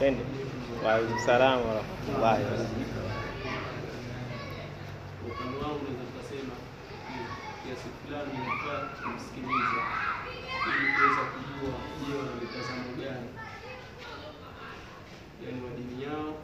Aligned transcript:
Twende. 0.00 0.24
Waalaikum 0.80 1.18
salaam 1.28 1.60
wa 1.60 1.74
rahmatullahi 1.76 2.40
wa 2.44 2.56
yao 16.02 16.34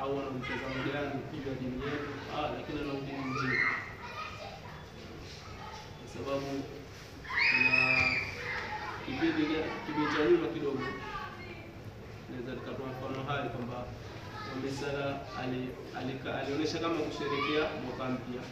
au 0.00 0.16
wana 0.16 0.30
mtazamo 0.30 0.78
gani 0.92 1.14
ya 1.48 1.54
dini 1.60 1.82
yetu, 1.86 2.10
ah, 2.36 2.48
lakini 2.56 2.80
ana 2.80 2.92
udini 2.98 3.18
mzuri, 3.30 3.58
kwa 5.98 6.06
sababu 6.14 6.50
kuna 7.50 7.74
kipindi 9.06 9.42
ga- 9.50 9.68
kipindi 9.86 10.06
cha 10.16 10.22
nyuma 10.30 10.48
kidogo 10.54 10.82
naweza 12.30 12.52
mfano 13.10 13.24
hai 13.28 13.48
kwamba 13.48 13.78
Wamisala 14.50 15.04
alionyesha 16.40 16.78
kama 16.78 16.94
kusherekea 16.94 17.64
mwaka 17.84 18.04
mpya. 18.14 18.42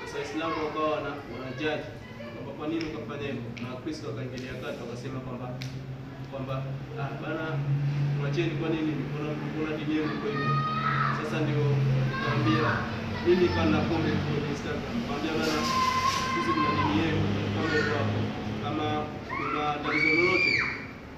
Sasa 0.00 0.18
Waislamu 0.18 0.54
wakawa 0.66 0.90
wana- 0.96 1.16
wanajaji 1.32 1.88
kwamba 2.34 2.52
kwa 2.58 2.68
nini 2.68 2.84
ukafanya 2.90 3.26
hivyo, 3.32 3.42
na 3.62 3.66
Wakristo 3.74 4.04
wakaingilia 4.08 4.54
kati 4.62 4.78
wakasema 4.84 5.18
kwamba 5.26 5.46
kwamba 6.30 6.54
ah, 7.00 7.10
bana 7.22 7.44
mwacheni, 8.18 8.50
kwa 8.60 8.68
nini 8.74 8.92
kuna 9.54 9.70
dini 9.78 9.92
yenu 9.98 10.12
kwa 10.20 10.28
hivyo. 10.32 10.52
Sasa 11.18 11.36
ndio 11.44 11.64
kaambia 12.24 12.68
mimi 13.26 13.46
kana 13.56 13.78
comment 13.88 14.18
kwenye 14.24 14.46
Instagram, 14.52 14.92
nikamwambia 14.96 15.32
bana, 15.40 15.56
sisi 16.32 16.50
tuna 16.56 16.70
dini 16.78 16.94
yetu 17.02 17.22
kama 17.54 17.74
kama 18.64 18.86
kuna 19.36 19.62
tatizo 19.82 20.10
lolote 20.18 20.52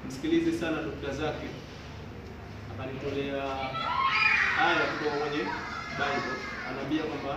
msikilize 0.09 0.53
sana 0.59 0.83
dokta 0.83 1.11
zake. 1.21 1.47
Akanitolea 2.73 3.45
aya 4.67 4.83
kutoka 4.91 5.17
kwenye 5.17 5.43
Bible, 5.99 6.37
anaambia 6.69 7.03
kwamba 7.03 7.33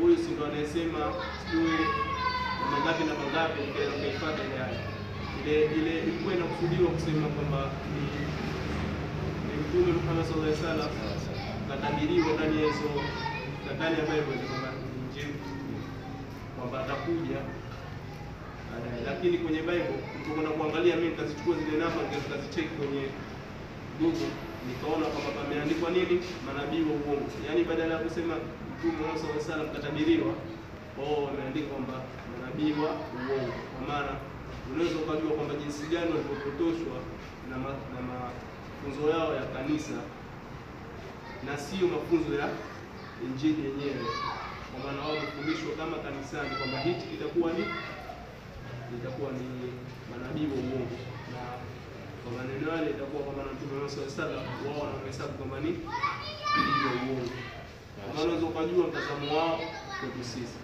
huyu 0.00 0.16
si 0.16 0.28
ndo 0.34 0.46
anayesema 0.46 0.98
sijui 1.40 1.78
na 2.60 2.66
mangapi 2.72 3.02
na 3.04 3.14
mangapi, 3.20 3.58
nika- 3.66 3.96
ile 4.02 4.56
aya 4.66 4.80
ile 5.46 5.64
ile 5.78 5.92
ilikuwa 6.02 6.34
inakusudiwa 6.34 6.90
kusema 6.90 7.26
kwamba 7.36 7.60
ni 7.94 8.02
Mtume 9.62 9.92
Muhammad 9.98 10.24
sallallahu 10.26 10.52
alaihi 10.52 10.62
wasallam 10.64 10.90
katabiriwa 11.68 12.30
ndani 12.36 12.56
ya 12.62 12.66
hizo 12.72 12.90
ndani 13.76 13.94
ya 14.00 14.04
Bible 14.10 14.38
kwamba 16.56 16.76
atakuja 16.84 17.38
lakini 19.08 19.38
kwenye 19.42 19.60
Bible 19.68 19.94
nilipokwenda 20.12 20.50
kuangalia 20.56 20.96
mimi 20.96 21.08
nikazichukua 21.08 21.54
zile 21.62 21.76
namba 21.82 22.00
nikazicheki 22.12 22.72
kwenye 22.78 23.02
Google 24.00 24.30
nikaona 24.68 25.06
kwamba 25.12 25.30
pameandikwa 25.38 25.88
nini, 25.96 26.16
manabii 26.46 26.82
wa 26.88 26.94
uongo. 27.00 27.28
Yaani 27.46 27.62
badala 27.70 27.92
ya 27.94 28.00
kusema 28.04 28.34
Mtume 28.72 28.92
Muhammad 28.98 29.18
sallallahu 29.20 29.52
alaihi 29.52 29.72
katabiriwa, 29.76 30.30
oh, 31.00 31.18
wameandika 31.26 31.66
kwamba 31.72 31.94
manabii 32.32 32.72
wa 32.82 32.90
uongo. 33.22 33.54
Kwa 33.72 33.82
maana 33.88 34.12
unaweza 34.72 34.96
ukajua 35.02 35.32
kwamba 35.36 35.54
jinsi 35.62 35.82
gani 35.92 36.10
walivyopotoshwa 36.14 36.96
na 37.50 37.56
ma- 37.64 37.80
na 37.94 38.00
mafunzo 38.08 39.02
yao 39.14 39.30
ya 39.40 39.44
kanisa 39.54 39.96
na 41.46 41.52
sio 41.64 41.86
mafunzo 41.94 42.32
ya 42.42 42.48
injili 43.26 43.60
yenyewe, 43.68 44.04
kwa 44.70 44.78
maana 44.84 44.98
wao 45.02 45.14
wamefundishwa 45.16 45.70
kama 45.80 45.96
kanisani 46.04 46.50
kwamba 46.58 46.78
hichi 46.86 47.06
kitakuwa 47.12 47.48
ni 47.56 47.64
itakuwa 48.96 49.30
ni 49.38 49.46
manabii 50.10 50.46
wa 50.52 50.56
uongo 50.64 50.96
na 51.34 51.42
kwa 52.22 52.30
maneno 52.38 52.64
yale 52.74 52.90
itakuwa 52.94 53.22
kwamba 53.22 53.42
na 53.46 53.50
Mtume 53.52 53.72
Muhammad 53.72 53.90
sallallahu 53.90 54.20
alaihi 54.20 54.44
wasallam 54.44 54.66
wao 54.66 54.78
wanahesabu 54.86 55.32
kwamba 55.38 55.56
ni 55.64 55.70
manabii 56.56 56.84
wa 56.88 56.92
uongo. 57.06 57.28
Unaweza 58.12 58.46
ukajua 58.46 58.84
mtazamo 58.90 59.26
wao 59.38 59.56
kwetu 60.00 60.22
sisi. 60.32 60.58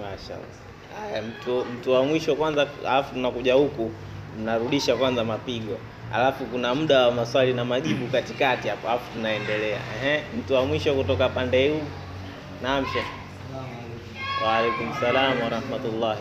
Mashaallah. 0.00 0.56
Haya, 1.00 1.22
mtu, 1.22 1.64
mtu 1.74 1.92
wa 1.92 2.04
mwisho 2.04 2.36
kwanza, 2.36 2.66
alafu 2.86 3.14
tunakuja 3.14 3.54
huku 3.54 3.90
mnarudisha 4.40 4.96
kwanza 4.96 5.24
mapigo, 5.24 5.78
alafu 6.14 6.44
kuna 6.44 6.74
muda 6.74 7.06
wa 7.06 7.12
maswali 7.12 7.52
na 7.54 7.64
majibu 7.64 8.06
katikati 8.06 8.68
hapo, 8.68 8.88
alafu 8.88 9.12
tunaendelea. 9.12 9.78
Ehe, 10.02 10.22
mtu 10.38 10.54
wa 10.54 10.66
mwisho 10.66 10.94
kutoka 10.94 11.28
pande 11.28 11.68
huu. 11.70 11.82
Naam, 12.62 12.86
Sheikh. 12.92 13.06
Waalaikum 14.44 14.94
salaam 15.00 15.40
wa 15.42 15.48
rahmatullahi 15.48 16.20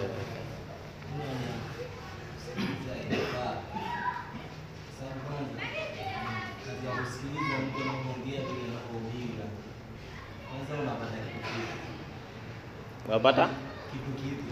Wapata? 13.08 13.46
kitu 13.92 14.12
kipi? 14.20 14.52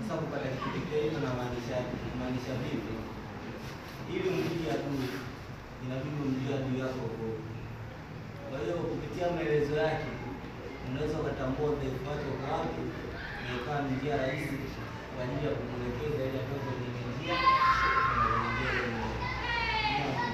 Sasa 0.00 0.14
kupata 0.20 0.48
kitu 0.52 0.68
kipi 0.74 0.90
hiyo 1.00 1.12
inamaanisha 1.20 1.76
maanisha 2.18 2.52
vipi? 2.62 2.94
Ili 4.14 4.28
mjue 4.36 4.70
adui, 4.76 5.08
inabidi 5.84 6.16
umjue 6.24 6.52
adui 6.58 6.80
yako 6.84 7.00
kwa. 7.16 7.28
Kwa 8.48 8.56
hiyo 8.60 8.74
kupitia 8.90 9.26
maelezo 9.34 9.74
yake 9.84 10.08
unaweza 10.88 11.16
ukatambua 11.20 11.70
udhaifu 11.70 12.02
wake 12.10 12.26
uko 12.34 12.46
wapi, 12.54 12.82
na 13.44 13.48
ikawa 13.56 13.78
njia 13.88 14.16
rahisi 14.22 14.58
kwa 15.12 15.20
ajili 15.24 15.44
ya 15.48 15.52
kumwelekeza 15.58 16.20
ili 16.28 16.38
atoke 16.42 16.68
kwenye 16.76 16.88
njia 17.12 17.34
na 18.16 18.24
kuingia 18.32 18.70
kwenye. 18.76 20.29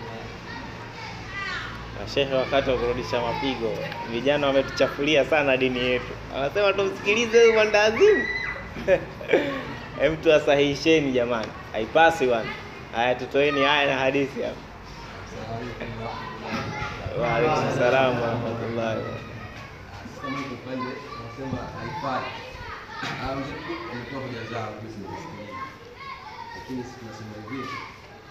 Na 2.00 2.08
Sheikh, 2.08 2.32
wakati 2.32 2.70
wa 2.70 2.76
kurudisha 2.76 3.20
mapigo, 3.22 3.72
vijana 4.12 4.46
wametuchafulia 4.46 5.24
sana 5.24 5.56
dini 5.56 5.78
yetu, 5.78 6.12
anasema 6.36 6.72
tumsikilize 6.72 7.40
huyu 7.40 7.52
mwandazimu. 7.52 8.24
Hem, 10.00 10.16
tuwasahihisheni 10.16 11.12
jamani, 11.12 11.48
haipasi 11.72 12.26
bwana. 12.26 12.48
Haya, 12.92 13.14
tutoeni 13.14 13.62
haya 13.62 13.86
na 13.86 13.98
hadithi 13.98 14.42
hapa. 14.42 14.56
Wa 17.20 17.34
alaikum 17.36 17.78
salaam 17.78 18.22
wa 18.22 18.28
rahmatullahi 18.28 19.00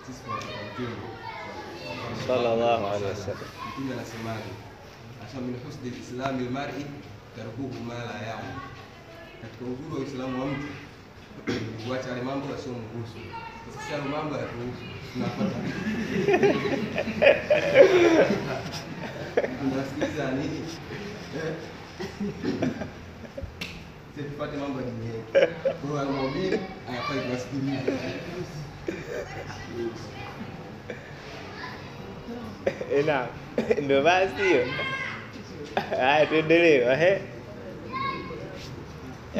Ah. 0.05 0.11
Sallallahu 2.27 2.85
alaihi 2.87 3.05
wasallam. 3.05 3.49
Mtume 3.69 3.93
anasemaje? 3.93 4.51
Asha 5.25 5.41
min 5.41 5.55
husni 5.65 5.89
lislami 5.89 6.45
lmari 6.45 6.85
tarkuhu 7.35 7.73
ma 7.87 7.93
la 7.93 8.17
yaum, 8.27 8.53
katika 9.41 9.65
uzuri 9.65 9.93
wa 9.93 9.99
Uislamu 9.99 10.41
wa 10.41 10.47
mtu 10.47 10.67
kuacha 11.87 12.09
yale 12.09 12.21
mambo 12.21 12.45
yasiyomhusu. 12.53 13.19
Sasa 13.73 13.91
yale 13.93 14.03
mambo 14.09 14.35
yatuhusu, 14.37 14.83
tunapata 15.13 15.55
tunasikiliza 19.59 20.31
nini? 20.31 20.59
Eh? 21.37 21.53
Sisi 24.15 24.29
tupate 24.29 24.57
mambo 24.57 24.79
yetu. 24.81 25.51
Kwa 25.81 25.89
hiyo 25.89 25.99
anamwambia 26.01 26.59
hayafai 26.87 27.19
kuwasikiliza. 27.19 27.91
Naam, 33.07 33.27
ndio 33.83 34.01
basi 34.03 34.43
hiyo. 34.43 34.65
Haya, 35.89 36.25
tuendelee. 36.25 36.93
Ehe. 36.93 37.21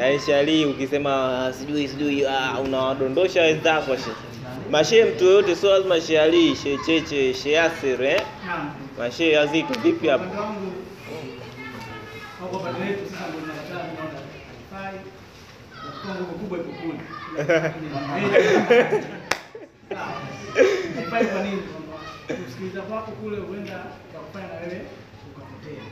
Aishali 0.02 0.64
ukisema 0.66 1.52
sijui 1.58 1.88
sijui, 1.88 2.26
ah, 2.26 2.60
unawadondosha 2.60 3.42
wenzako 3.42 3.96
shehe. 3.96 4.16
Mashehe 4.70 5.04
mtu 5.04 5.24
yoyote, 5.24 5.56
sio 5.56 5.70
lazima 5.70 6.00
Sheikh 6.00 6.20
Ali, 6.20 6.56
Sheikh 6.56 6.86
Cheche, 6.86 7.34
Sheikh 7.34 7.54
Yasir, 7.54 8.02
eh? 8.04 8.20
Mashehe 8.98 9.38
aziko 9.38 9.72
vipi 9.82 10.08
hapo? 10.08 10.24
Haifai 21.10 21.26
kwa 21.26 21.42
nini? 21.42 21.62
Kusikiliza 22.44 22.82
kwako 22.82 23.10
kule 23.12 23.36
huenda 23.46 23.78
kakufanya 24.12 24.46
na 24.48 24.54
wewe 24.60 24.80
ukapotea. 25.30 25.84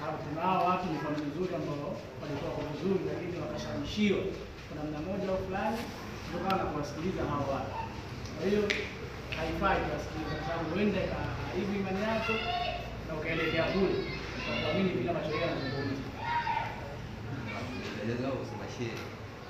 Sababu 0.00 0.18
kuna 0.24 0.40
hao 0.46 0.64
watu 0.68 0.84
ni 0.86 0.94
mfano 0.98 1.18
mzuri 1.28 1.52
ambao 1.60 1.88
walikuwa 2.22 2.50
kwa 2.56 2.64
vizuri 2.72 3.00
lakini 3.10 3.34
wakashamishiwa 3.44 4.20
kwa 4.66 4.72
namna 4.78 4.98
moja 5.08 5.26
au 5.32 5.38
fulani 5.46 5.78
kutokana 6.24 6.56
na 6.62 6.64
kuwasikiliza 6.70 7.22
hao 7.30 7.44
watu. 7.54 7.74
Kwa 8.36 8.42
hiyo 8.48 8.62
haifai 9.36 9.78
kuwasikiliza 9.86 10.32
kwa 10.38 10.44
sababu 10.48 10.66
huenda 10.72 10.98
ikaharibu 11.06 11.72
imani 11.80 12.00
yako 12.10 12.34
na 13.06 13.12
ukaelekea 13.18 13.64
kule 13.72 13.94
ukaamini 14.58 14.90
bila 14.98 15.10
macho 15.16 15.32
yako 15.42 15.46
yanazungumza. 15.54 16.06
Zao 18.22 18.34
kusema 18.40 18.66
shehe, 18.74 18.96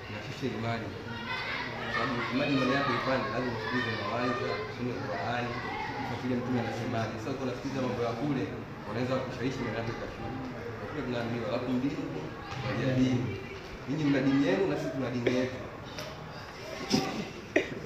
tunashusha 0.04 0.46
imani. 0.58 0.86
Sababu 1.92 2.12
ukimadi 2.22 2.52
mbele 2.56 2.72
yako 2.78 2.90
ipande, 2.98 3.26
lazima 3.34 3.52
usikilize 3.58 3.90
mawaidha, 4.02 4.48
usome 4.70 4.92
Qur'ani, 5.02 5.50
ufuatilie 6.02 6.36
mtume 6.40 6.58
anasemaje. 6.62 7.14
Sasa 7.20 7.30
uko 7.34 7.42
unasikiliza 7.46 7.80
mambo 7.86 8.00
ya 8.08 8.12
kule, 8.20 8.44
wanaweza 8.88 9.14
kushawishi 9.24 9.58
mbele 9.62 9.76
yako 9.78 9.90
ikashuka. 9.94 10.28
Kwa 10.78 10.84
hiyo 10.92 11.02
tunaambiwa 11.06 11.46
lakum 11.54 11.74
dini 11.82 11.98
waliya 12.66 12.90
dini, 12.98 13.22
ninyi 13.88 14.04
mna 14.08 14.20
dini 14.26 14.42
yenu 14.48 14.64
na 14.70 14.74
sisi 14.78 14.90
tuna 14.94 15.08
dini 15.14 15.30
yetu. 15.38 15.56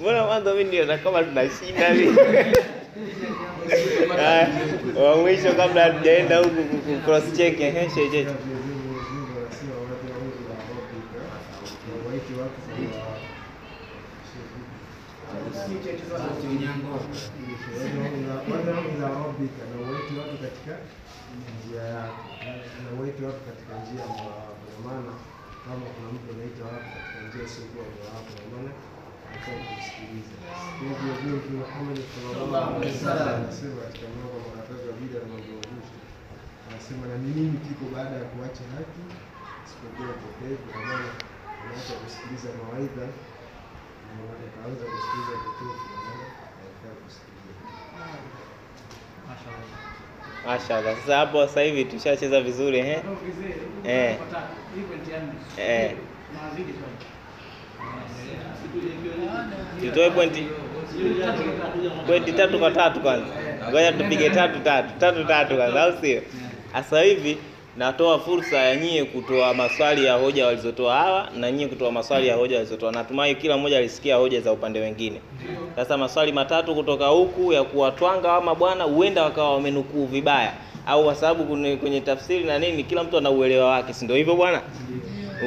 Mbona 0.00 0.20
mwanzo 0.26 0.50
mimi 0.54 0.64
ndio 0.70 0.84
kama 1.04 1.18
tunashinda 1.26 1.86
mimi 1.94 2.16
wa 5.04 5.16
mwisho 5.16 5.52
kabla 5.52 5.82
hatujaenda 5.84 6.36
huku 6.38 6.62
ku- 6.70 6.78
ku- 6.86 7.00
cross 7.04 7.24
check 7.36 7.60
ehe 7.60 7.90
sheje. 7.94 8.26
ila 18.96 19.08
rabbika, 19.08 19.62
na 19.70 19.76
uwaite 19.82 20.12
watu 20.20 20.36
katika 20.66 21.50
njia 21.58 21.82
yako, 21.96 22.24
na 22.82 22.88
uwaite 22.96 23.20
watu 23.28 23.40
katika 23.50 23.72
njia 23.82 24.00
ya 24.00 24.08
Mola 24.16 24.36
wako. 24.46 24.64
Maana 24.86 25.12
kama 25.64 25.84
kuna 25.94 26.08
mtu 26.14 26.26
anaita 26.34 26.62
watu 26.72 26.88
katika 26.96 27.18
njia 27.26 27.42
isiyokuwa 27.48 27.84
Mola 27.92 28.08
wako, 28.16 28.30
kwa 28.38 28.46
maana. 28.52 28.72
Kwa 29.44 29.52
hivyo 30.82 31.12
vile 31.20 31.34
Mtume 31.38 31.58
Muhammad 31.64 31.98
sallallahu 32.12 32.70
alaihi 32.76 32.94
wasallam 32.96 33.28
anasema 33.40 33.76
katika 33.84 34.06
mlango 34.12 34.34
wa 34.38 34.42
makatazo 34.46 34.84
ya 34.90 34.94
bid'a 35.00 35.18
na 35.22 35.28
mambo 35.32 35.52
uzushi, 35.62 35.96
anasema 36.68 37.02
na 37.10 37.16
ni 37.22 37.30
nini 37.36 37.56
kiko 37.66 37.84
baada 37.94 38.14
ya 38.20 38.26
kuacha 38.32 38.64
haki 38.74 39.02
isipokuwa 39.64 40.08
upotevu. 40.16 40.64
Kwa 40.72 40.80
maana 40.88 41.08
unaacha 41.62 41.94
kusikiliza 42.02 42.48
mawaidha 42.60 43.06
na 44.14 44.86
kusikiliza 44.92 45.34
potofu, 45.44 45.84
kwa 45.90 45.98
maana 46.06 46.24
haifai 46.58 46.96
kusikiliza. 47.02 47.52
Mashaallah. 49.28 49.95
Sasa 50.46 51.16
hapo 51.16 51.46
sasa 51.46 51.60
hivi 51.60 51.84
tushacheza 51.84 52.40
vizuri 52.40 52.78
eh? 52.78 52.98
Eh. 53.84 54.16
Eh. 55.58 55.92
Tutoe 59.80 60.10
pointi 60.10 60.46
pointi 62.06 62.32
tatu 62.32 62.58
kwa 62.58 62.70
tatu 62.70 63.00
kwanza. 63.00 63.26
Ngoja 63.70 63.92
tupige 63.92 64.30
tatu 64.30 64.58
tatu 64.60 64.88
tatu 65.00 65.24
tatu 65.24 65.56
kwanza, 65.56 65.82
au 65.82 65.92
sio? 66.00 66.22
Sasa 66.72 67.00
hivi 67.02 67.38
natoa 67.78 68.18
fursa 68.18 68.56
ya 68.58 68.76
nyie 68.76 69.04
kutoa 69.04 69.54
maswali 69.54 70.04
ya 70.04 70.14
hoja 70.14 70.46
walizotoa 70.46 70.94
hawa 70.96 71.28
na 71.36 71.50
nyie 71.52 71.66
kutoa 71.68 71.92
maswali 71.92 72.28
ya 72.28 72.36
hoja 72.36 72.56
walizotoa. 72.56 72.92
Natumai 72.92 73.34
kila 73.34 73.56
mmoja 73.56 73.78
alisikia 73.78 74.16
hoja 74.16 74.40
za 74.40 74.52
upande 74.52 74.80
wengine. 74.80 75.20
Sasa 75.76 75.96
maswali 75.98 76.32
matatu 76.32 76.74
kutoka 76.74 77.06
huku 77.06 77.52
ya 77.52 77.64
kuwatwanga 77.64 78.32
ama 78.34 78.54
bwana, 78.54 78.84
huenda 78.84 79.22
wakawa 79.22 79.54
wamenukuu 79.54 80.06
vibaya 80.06 80.52
au 80.86 81.04
kwa 81.04 81.14
sababu 81.14 81.44
kwenye, 81.76 82.00
tafsiri 82.00 82.44
na 82.44 82.58
nini, 82.58 82.84
kila 82.84 83.04
mtu 83.04 83.18
ana 83.18 83.30
uelewa 83.30 83.70
wake, 83.70 83.92
si 83.92 84.04
ndio 84.04 84.16
hivyo 84.16 84.34
bwana? 84.34 84.60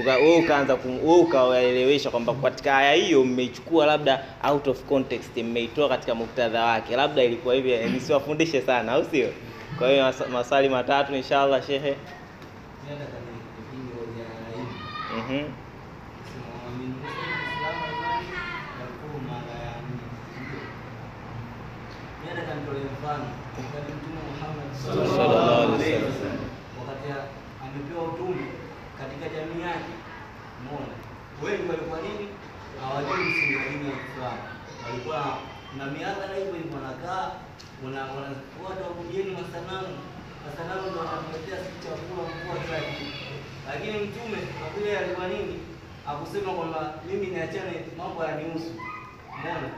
Wewe 0.05 0.37
ukaanza 0.37 0.77
ukawaelewesha 1.19 2.09
kwamba 2.09 2.33
katika 2.33 2.77
aya 2.77 2.93
hiyo 2.93 3.23
mmeichukua 3.23 3.85
labda 3.85 4.23
out 4.49 4.67
of 4.67 4.83
context, 4.83 5.37
mmeitoa 5.37 5.89
katika 5.89 6.15
muktadha 6.15 6.65
wake, 6.65 6.95
labda 6.95 7.23
ilikuwa 7.23 7.55
hivi, 7.55 7.71
eh, 7.71 7.91
nisiwafundishe 7.91 8.61
sana, 8.61 8.91
au 8.91 9.05
sio? 9.05 9.29
Kwa 9.79 9.89
hiyo 9.89 10.13
maswali 10.31 10.69
matatu 10.69 11.15
inshallah, 11.15 11.67
shehe. 11.67 11.95
Sallallahu 24.83 25.73
alaihi 25.75 26.03
wasallam. 26.05 26.45
wakati 26.79 27.07
amepewa 27.65 28.03
utume 28.03 28.45
katika 28.99 29.25
jamii 29.35 29.61
yake, 29.61 29.93
umeona? 30.59 30.93
Wengi 31.43 31.69
walikuwa 31.69 31.99
nini, 32.01 32.25
hawajui 32.81 33.25
msingi 33.29 33.55
wa 33.55 33.63
dini 33.69 33.85
ya 33.89 33.95
Uislamu, 33.99 34.41
walikuwa 34.85 35.19
na 35.77 35.85
miadhara 35.85 36.35
hivyo 36.39 36.53
hivyo, 36.53 36.75
wanakaa 36.77 37.25
wana 37.83 38.01
wana 38.15 38.29
watu 38.65 38.81
wakujieni 40.45 40.63
nalo 40.69 40.81
ndo 40.91 41.01
ndio 41.43 41.57
sisi 41.63 41.77
chakula, 41.83 42.23
mvua, 42.35 42.55
zaidi. 42.69 43.05
Lakini 43.69 43.97
mtume 44.05 44.37
vile 44.77 44.97
alikuwa 44.97 45.27
nini, 45.27 45.55
akusema 46.07 46.53
kwamba 46.53 46.93
mimi 47.07 47.27
niachane 47.27 47.73
mambo 47.97 48.25
yanihusu, 48.25 48.71
umeona 49.35 49.69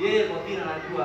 yeye 0.00 0.24
kwa 0.28 0.38
vile 0.42 0.62
anajua 0.62 1.04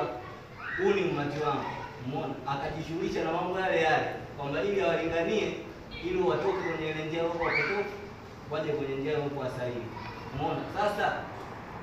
huu 0.78 0.90
ni 0.96 1.02
umati 1.10 1.38
wangu, 1.46 1.70
umeona, 2.06 2.34
akajishughulisha 2.52 3.24
na 3.24 3.32
mambo 3.32 3.60
yale 3.60 3.82
yale, 3.82 4.06
kwamba 4.36 4.62
ili 4.62 4.80
awalinganie, 4.82 5.48
ili 6.04 6.22
watoke 6.22 6.60
kwenye 6.68 6.90
ile 6.90 7.04
njia 7.04 7.22
huko 7.22 7.44
wapotofu, 7.44 7.94
waje 8.50 8.72
kwenye 8.72 8.94
njia 8.96 9.18
huko 9.18 9.44
sahihi, 9.58 9.82
umeona. 10.34 10.60
Sasa 10.76 11.06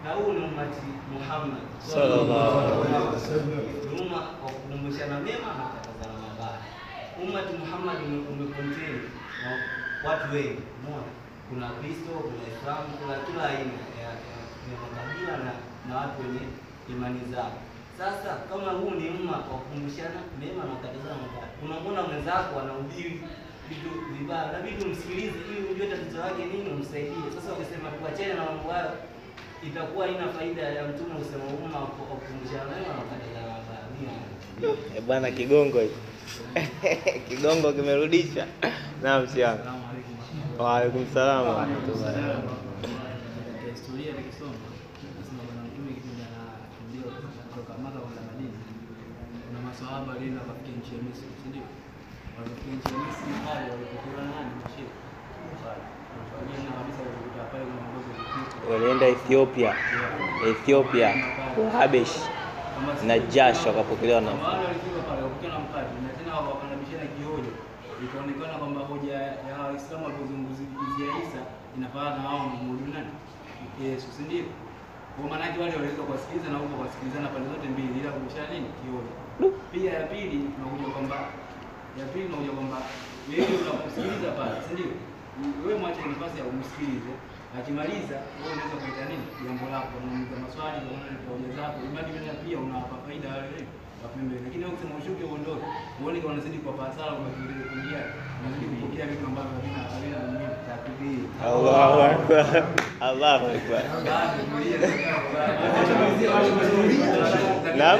na 0.03 0.13
huu 0.13 0.33
ni 0.33 0.39
umati 0.45 0.87
Muhammad 1.13 1.61
Sallallahu 1.79 2.59
alaihi 2.59 3.07
wasallam. 3.13 3.49
Nyuma 3.95 4.17
kwa 4.19 4.51
kukumbushana 4.51 5.19
mema 5.19 5.47
na. 5.57 5.86
Ummati 7.23 7.53
Muhammad 7.61 7.97
umekonteni 8.31 9.01
na 9.43 9.49
watu 10.09 10.33
wengi, 10.35 10.61
umeona, 10.79 11.09
kuna 11.49 11.67
Kristo, 11.79 12.11
kuna 12.27 12.45
Islamu, 12.53 12.87
kuna 12.99 13.15
kila 13.25 13.43
aina 13.53 13.77
ya, 14.01 14.09
makabila 14.83 15.33
na, 15.45 15.51
na 15.87 15.93
watu 16.01 16.17
wenye 16.23 16.45
imani 16.93 17.21
zao. 17.33 17.53
Sasa 17.99 18.29
kama 18.49 18.71
huu 18.79 18.91
ni 18.99 19.05
umma 19.17 19.31
wa 19.37 19.57
kukumbushana 19.61 20.19
mema 20.39 20.61
na 20.67 20.73
kukataza 20.75 21.13
mabaya, 21.21 21.47
unamwona 21.63 22.01
mwenzako 22.09 22.53
anahubiri 22.59 23.13
vitu 23.69 23.89
vibaya, 24.13 24.45
inabidi 24.49 24.79
umsikilize 24.85 25.37
ili 25.49 25.59
ujue 25.71 25.87
tatizo 25.93 26.17
lake 26.25 26.41
nini, 26.51 26.69
umsaidie. 26.77 27.27
Sasa 27.35 27.47
wakisema 27.53 27.87
tuachane 27.97 28.33
na 28.39 28.43
mambo 28.49 28.67
hayo, 28.75 28.91
itakuwa 29.67 30.01
haina 30.05 30.27
faida 30.37 30.61
ya 30.77 30.83
mtume 30.89 31.13
usema 31.23 31.45
umma 31.57 31.79
wa 31.83 31.87
kukumbushana 32.19 32.71
mema 32.81 32.93
na 32.97 33.01
kukataza 33.05 33.41
mabaya. 33.53 33.83
Eh, 34.95 35.01
bwana 35.07 35.27
kigongo 35.31 35.79
hicho. 35.85 35.99
kigongo 37.27 37.73
kimerudisha. 37.73 38.47
Naam, 39.03 39.27
siana. 39.27 39.59
Wa 40.59 40.81
walienda 58.71 59.07
Ethiopia. 59.07 59.75
Ethiopia. 60.51 61.09
Habesh. 61.71 62.36
Na 63.07 63.19
jasho 63.19 63.69
wakutana 63.69 64.21
na 64.21 64.31
ikaonekana 68.05 68.53
kwamba 68.61 68.81
hoja 68.81 69.13
ya 69.49 69.55
Waislamu 69.67 70.03
walipozungumzia 70.05 71.07
Isa 71.23 71.41
inafanana 71.77 72.17
na 72.17 72.29
wao 72.29 72.37
wanamuabudu 72.39 72.93
nani? 72.93 73.11
Yesu, 73.85 74.07
si 74.15 74.21
ndio? 74.27 74.45
Kwa 75.15 75.29
maana 75.29 75.45
yake 75.45 75.57
wale 75.61 75.73
waliweza 75.77 76.01
kuwasikiliza 76.07 76.47
na 76.53 76.57
huko 76.61 76.73
kuwasikilizana 76.77 77.27
pande 77.33 77.47
zote 77.53 77.67
mbili, 77.73 77.93
ila 78.01 78.09
kubishana 78.15 78.47
nini? 78.53 78.69
Kihoja. 78.79 79.13
Pia 79.73 79.91
ya 79.99 80.03
pili 80.11 80.37
tunakuja 80.53 80.87
kwamba 80.95 81.17
ya 81.99 82.05
pili 82.11 82.25
tunakuja 82.27 82.53
kwamba 82.57 82.77
wewe 83.29 83.53
unakusikiliza 83.63 84.29
pale, 84.39 84.55
si 84.65 84.71
ndio? 84.75 84.91
Wewe 85.65 85.75
mwache 85.81 86.01
nafasi 86.13 86.35
ya 86.41 86.45
umsikilize, 86.51 87.11
akimaliza 87.59 88.17
wewe 88.39 88.51
unaweza 88.55 88.77
kuita 88.83 89.03
nini 89.09 89.25
jambo 89.45 89.65
lako, 89.73 89.91
unauliza 90.01 90.35
maswali, 90.43 90.77
unaona 90.87 91.11
hoja 91.29 91.49
zako, 91.57 91.77
imani 91.89 92.09
wewe 92.15 92.33
pia 92.43 92.57
unawapa 92.65 92.95
faida 93.05 93.27
wale 93.35 93.59
wa 94.03 94.07
pembeni, 94.13 94.41
lakini 94.45 94.61
wewe 94.63 94.73
ukisema 94.75 94.95
ushuke 95.01 95.23
uondoke, 95.29 95.65
uone 95.99 96.17
kama 96.21 96.33
unazidi 96.35 96.57
kwa 96.63 96.71
hasara, 96.85 97.11
unazidi 97.21 97.53
kuingia, 97.69 98.01
unazidi 98.39 98.65
kupokea 98.71 99.05
vitu 99.11 99.23
ambavyo 99.29 99.51
havina 99.57 99.79
havina 99.93 100.17
umuhimu. 100.25 100.55
Takbir. 100.69 101.19
Allahu 101.49 101.97
akbar. 102.09 102.45
Allahu 103.09 103.45
akbar. 103.55 103.81
Naam. 107.77 107.99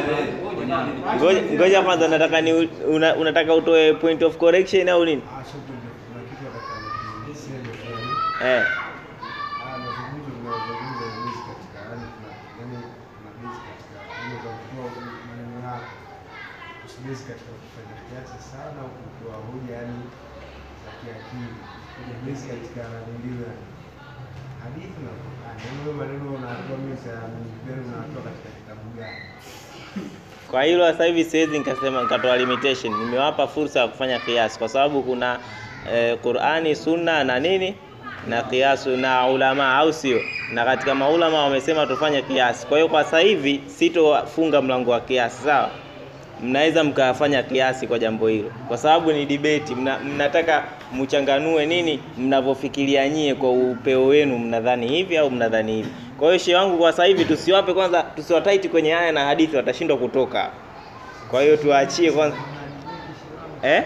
Ngoja 1.56 1.82
kwanza 1.82 2.08
nataka 2.08 2.42
ni 2.42 2.54
una, 2.96 3.16
unataka 3.16 3.54
utoe 3.56 3.94
point 3.94 4.24
of 4.24 4.38
correction 4.38 4.89
au 4.89 5.06
nini? 5.06 5.22
Ah, 8.44 8.63
Usibase 17.11 17.23
katika 17.33 17.51
kufanya 17.51 17.95
kiasi 18.09 18.43
sana 18.51 18.81
kutoa 18.95 19.37
yani 19.75 19.99
za 20.83 20.91
kiakili. 20.99 21.55
Kuja 21.95 22.47
katika 22.53 22.81
ndio 23.19 23.47
hadithi 24.63 25.01
na 25.05 25.11
Qur'ani. 25.21 25.61
Yaani 25.65 25.79
wewe 25.85 25.93
maneno 25.97 26.29
unatoa 26.35 26.77
mimi 26.77 26.97
siamini, 26.97 27.51
wewe 27.67 27.79
unatoa 27.87 28.23
katika 28.23 28.49
kitabu 28.57 28.89
gani? 28.97 29.17
Kwa 30.51 30.63
hilo 30.63 30.91
sasa 30.91 31.05
hivi 31.05 31.23
siwezi 31.25 31.57
nikasema 31.59 32.01
nikatoa 32.01 32.37
limitation. 32.37 32.93
Nimewapa 32.93 33.47
fursa 33.47 33.79
ya 33.79 33.87
kufanya 33.87 34.19
kiasi 34.19 34.59
kwa 34.59 34.69
sababu 34.69 35.03
kuna 35.03 35.39
eh, 35.93 36.17
Qur'ani, 36.23 36.75
Sunna 36.75 37.23
na 37.23 37.39
nini 37.39 37.75
na 38.27 38.41
kiasu 38.43 38.97
na 38.97 39.27
ulama, 39.27 39.75
au 39.75 39.93
sio? 39.93 40.21
Na 40.53 40.65
katika 40.65 40.95
maulama 40.95 41.43
wamesema 41.43 41.85
tufanye 41.87 42.21
kiasi. 42.21 42.67
Kwa 42.67 42.77
hiyo 42.77 42.89
kwa 42.89 43.03
sasa 43.03 43.19
hivi 43.19 43.61
sitofunga 43.67 44.61
mlango 44.61 44.91
wa 44.91 44.99
kiasi, 44.99 45.43
sawa? 45.43 45.87
Mnaweza 46.44 46.84
mkafanya 46.84 47.44
kiasi 47.44 47.88
kwa 47.88 48.00
jambo 48.00 48.27
hilo, 48.27 48.51
kwa 48.67 48.77
sababu 48.77 49.12
ni 49.12 49.25
debate. 49.25 49.75
Mna, 49.75 50.00
mnataka 50.00 50.63
mchanganue 50.94 51.65
nini 51.65 52.00
mnavyofikiria 52.17 53.10
nyie 53.10 53.36
kwa 53.36 53.51
upeo 53.51 54.06
wenu, 54.06 54.38
mnadhani 54.39 54.88
hivi 54.88 55.17
au 55.17 55.32
mnadhani 55.32 55.75
hivi. 55.75 55.89
Kwa 56.20 56.27
hiyo 56.27 56.38
shehe 56.39 56.58
wangu, 56.58 56.77
kwa 56.77 56.91
sasa 56.91 57.06
hivi 57.06 57.25
tusiwape 57.25 57.74
kwanza, 57.74 58.03
tusiwataiti 58.03 58.70
kwenye 58.70 58.96
aya 58.96 59.12
na 59.12 59.25
hadithi, 59.25 59.56
watashindwa 59.56 59.98
kutoka. 59.98 60.50
Kwa 61.32 61.41
hiyo 61.41 61.58
tuwaachie 61.58 62.12
kwanza 62.12 62.38
eh? 63.63 63.84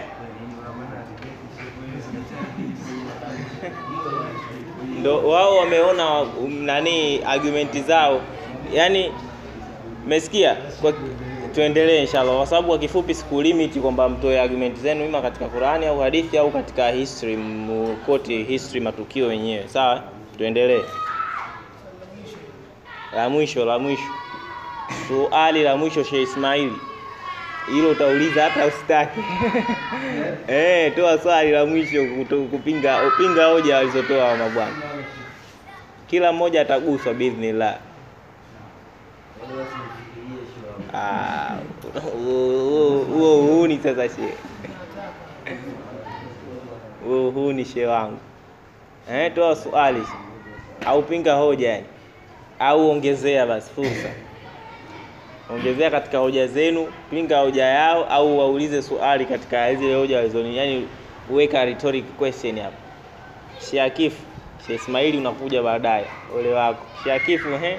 ndo 5.00 5.28
wao 5.28 5.56
wameona 5.56 6.20
um, 6.20 6.52
nani 6.62 7.22
argumenti 7.24 7.80
zao, 7.82 8.20
yani 8.72 9.12
mesikia 10.06 10.56
Kwa 10.82 10.92
tuendelee 11.54 12.00
inshallah, 12.00 12.36
kwa 12.36 12.46
sababu 12.46 12.68
kwa 12.68 12.78
kifupi 12.78 13.14
siku 13.14 13.42
limit 13.42 13.78
kwamba 13.78 14.08
mtoe 14.08 14.40
argument 14.40 14.76
zenu 14.78 15.04
ima 15.04 15.22
katika 15.22 15.48
Qur'ani 15.48 15.86
au 15.86 16.00
hadithi 16.00 16.38
au 16.38 16.50
katika 16.50 16.90
history, 16.90 17.36
mkoti 17.36 18.42
history 18.44 18.80
matukio 18.80 19.26
wenyewe. 19.26 19.68
Sawa, 19.68 20.02
tuendelee. 20.38 20.82
La 23.16 23.28
mwisho 23.28 23.64
la 23.64 23.78
mwisho, 23.78 24.02
suali 25.08 25.62
la 25.62 25.76
mwisho, 25.76 26.04
Sheikh 26.04 26.28
Ismaili, 26.28 26.72
hilo 27.72 27.90
utauliza 27.90 28.42
hata 28.44 28.66
usitaki. 28.66 29.20
Eh, 30.48 30.92
toa 30.96 31.18
swali 31.18 31.50
la 31.50 31.66
mwisho 31.66 32.06
kupinga 32.50 33.02
upinga 33.08 33.46
hoja 33.46 33.76
walizotoa 33.76 34.24
wa 34.24 34.36
mabwana. 34.36 34.72
Kila 36.06 36.32
mmoja 36.32 36.60
ataguswa 36.60 37.14
biidhnillah. 37.14 37.78
Yaani 39.40 39.56
basi 39.56 39.76
nifikirie 39.76 40.46
sio 40.54 40.68
Ah, 40.70 40.81
huo 42.14 43.04
huo 43.04 43.38
uhuni 43.38 43.78
sasa 43.82 44.08
she. 44.08 44.34
Huo 47.06 47.28
uhuni 47.28 47.64
she 47.64 47.86
wangu. 47.86 48.18
Eh, 49.12 49.32
toa 49.34 49.56
swali. 49.56 50.02
Au 50.86 51.02
pinga 51.02 51.34
hoja 51.34 51.68
yani, 51.72 51.84
au 52.58 52.90
ongezea 52.90 53.46
basi 53.46 53.70
fursa, 53.74 54.08
ongezea 55.54 55.90
katika 55.90 56.18
hoja 56.18 56.46
zenu, 56.46 56.86
pinga 57.10 57.38
hoja 57.40 57.64
yao, 57.64 58.04
au 58.04 58.38
waulize 58.38 58.82
swali 58.82 59.24
katika 59.26 59.74
zile 59.74 59.94
hoja 59.94 60.16
walizoni, 60.16 60.56
yani 60.56 60.88
uweka 61.30 61.64
rhetoric 61.64 62.04
question 62.18 62.58
hapo. 62.60 62.76
Sheakifu, 63.70 64.22
Sheikh 64.66 64.80
Ismaili 64.82 65.18
unakuja 65.18 65.62
baadaye, 65.62 66.06
ole 66.38 66.52
wako. 66.52 66.86
Sheakifu, 67.04 67.48
ehe, 67.54 67.78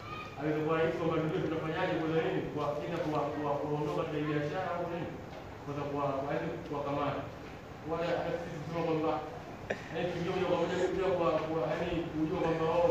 madudu 0.41 0.61
rais 0.73 0.93
kwa 0.97 1.07
nini? 2.15 2.41
Kwa 2.55 2.65
kina 2.79 2.97
kwa 3.05 3.19
kwa 3.41 3.51
kuondoka 3.59 4.01
katika 4.03 4.25
biashara 4.27 4.69
au 4.75 4.83
nini? 4.91 5.09
Kwanza 5.63 5.83
kwa 5.91 6.03
kwa 6.21 6.29
yaani 6.33 6.49
kwa 6.69 6.79
kamati 6.85 7.21
wala 7.89 8.05
hata 8.11 8.31
sisi 8.41 8.57
tunasema 8.63 8.81
kwamba 8.87 9.11
yaani 9.93 10.07
tujue 10.11 10.31
moja 10.33 10.47
kwa 10.49 10.57
moja 10.61 10.75
kuja 10.91 11.07
kwa 11.17 11.27
kwa 11.49 11.59
yaani 11.71 11.91
kujua 12.11 12.39
kwamba 12.45 12.65
wao 12.71 12.89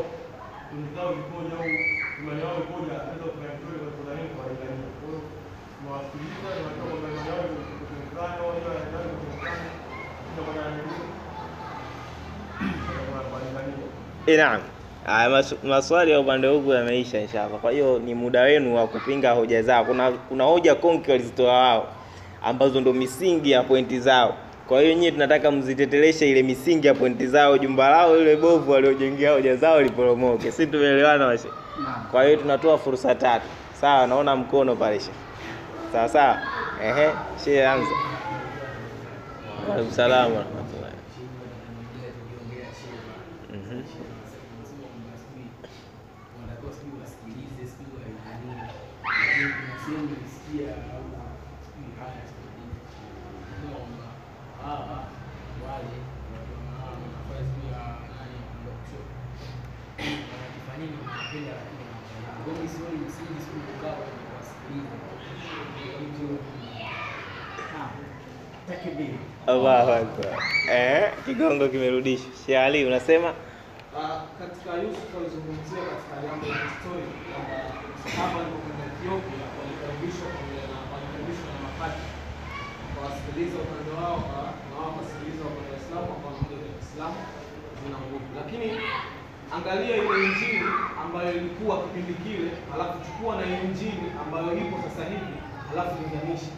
tunzao 0.69 1.09
vikoja 1.17 1.53
au 1.61 1.69
imani 2.19 2.41
yao 2.43 2.57
vikoja 2.63 2.93
hata 3.07 3.23
kufanya 3.31 3.53
vizuri 3.57 3.77
kwa 3.83 3.89
kwa 4.05 4.13
nini 4.17 4.29
kwa 4.35 4.43
Tanzania 4.49 4.87
kwa 4.97 5.05
hiyo 5.07 5.19
tunawasikiliza 5.77 6.47
na 6.55 6.69
tunajua 6.75 6.85
kwamba 6.89 7.07
imani 7.11 7.27
yao 7.31 7.43
yanataka 8.75 9.09
kufanya 9.19 9.65
ndio 10.31 10.43
kwa 10.47 10.53
nini 10.55 10.83
kwa 13.11 13.19
kwa 13.29 13.39
Tanzania 13.43 13.89
Eh, 14.27 14.37
naam. 14.37 14.61
Maswali 15.63 16.11
ya 16.11 16.19
upande 16.19 16.47
huku 16.47 16.71
yameisha 16.73 17.21
inshallah. 17.21 17.59
Kwa 17.61 17.71
hiyo 17.71 17.99
ni 17.99 18.15
muda 18.15 18.41
wenu 18.41 18.75
wa 18.75 18.87
kupinga 18.87 19.31
hoja 19.31 19.61
zao. 19.63 19.85
Kuna 19.85 20.11
kuna 20.11 20.43
hoja 20.43 20.75
konki 20.75 21.11
walizitoa 21.11 21.53
wao 21.53 21.87
ambazo 22.43 22.81
ndo 22.81 22.93
misingi 22.93 23.51
ya 23.51 23.63
pointi 23.63 23.99
zao. 23.99 24.35
Kwa 24.67 24.81
hiyo 24.81 24.93
nyie 24.95 25.11
tunataka 25.11 25.51
mziteteleshe 25.51 26.29
ile 26.29 26.43
misingi 26.43 26.87
ya 26.87 26.93
pointi 26.93 27.27
zao, 27.27 27.57
jumba 27.57 27.89
lao 27.89 28.17
ile 28.17 28.35
bovu 28.35 28.71
waliojengea 28.71 29.31
hoja 29.31 29.55
zao 29.55 29.81
liporomoke. 29.81 30.51
Si 30.51 30.67
tumeelewana 30.67 31.25
washe? 31.25 31.47
Kwa 32.11 32.23
hiyo 32.23 32.37
tunatoa 32.37 32.77
fursa 32.77 33.15
tatu. 33.15 33.45
Sawa, 33.81 34.07
naona 34.07 34.35
mkono 34.35 34.75
pale 34.75 34.99
shehe. 34.99 35.11
Sawa 35.91 36.09
sawa. 36.09 36.37
Ehe, 36.83 37.09
shehe 37.45 37.67
anza. 37.67 37.87
Wa 40.25 40.60
Takbir. 68.67 69.15
Allahu 69.47 69.91
akbar. 69.91 70.35
Eh, 70.69 71.11
kigongo 71.25 71.67
kimerudishwa. 71.71 72.31
Sheikh 72.45 72.59
Ali 72.59 72.85
unasema? 72.85 73.29
Ah, 73.95 74.27
katika 74.39 74.71
Yusuf 74.83 75.07
alizungumzia 75.17 75.81
katika 75.91 76.15
jambo 76.23 76.45
la 76.51 76.67
story 76.77 77.07
kwamba 77.31 77.57
kama 78.15 78.35
alipokwenda 78.39 78.83
Ethiopia 78.91 79.43
walikaribishwa 79.57 80.27
na 80.71 80.77
walikaribishwa 80.91 81.47
na 81.55 81.59
mapati 81.67 82.03
wakawasikiliza 82.95 83.55
upande 83.65 83.91
wao 83.99 84.17
na 84.69 84.73
wao 84.77 84.87
wakasikiliza 84.91 85.41
upande 85.49 85.69
wa 85.73 85.79
Islamu 85.83 86.07
za 86.49 86.57
Kiislamu 86.75 87.19
zina 87.79 87.97
nguvu, 88.03 88.27
lakini 88.39 88.67
angalia 89.55 89.95
ile 89.97 90.15
injili 90.25 90.65
ambayo 91.03 91.31
ilikuwa 91.37 91.75
kipindi 91.83 92.13
kile, 92.23 92.51
halafu 92.71 92.95
chukua 93.05 93.35
na 93.35 93.43
injili 93.65 94.05
ambayo 94.21 94.49
ipo 94.57 94.75
sasa 94.85 95.03
hivi, 95.11 95.33
halafu 95.69 95.93
linganisha 96.03 96.49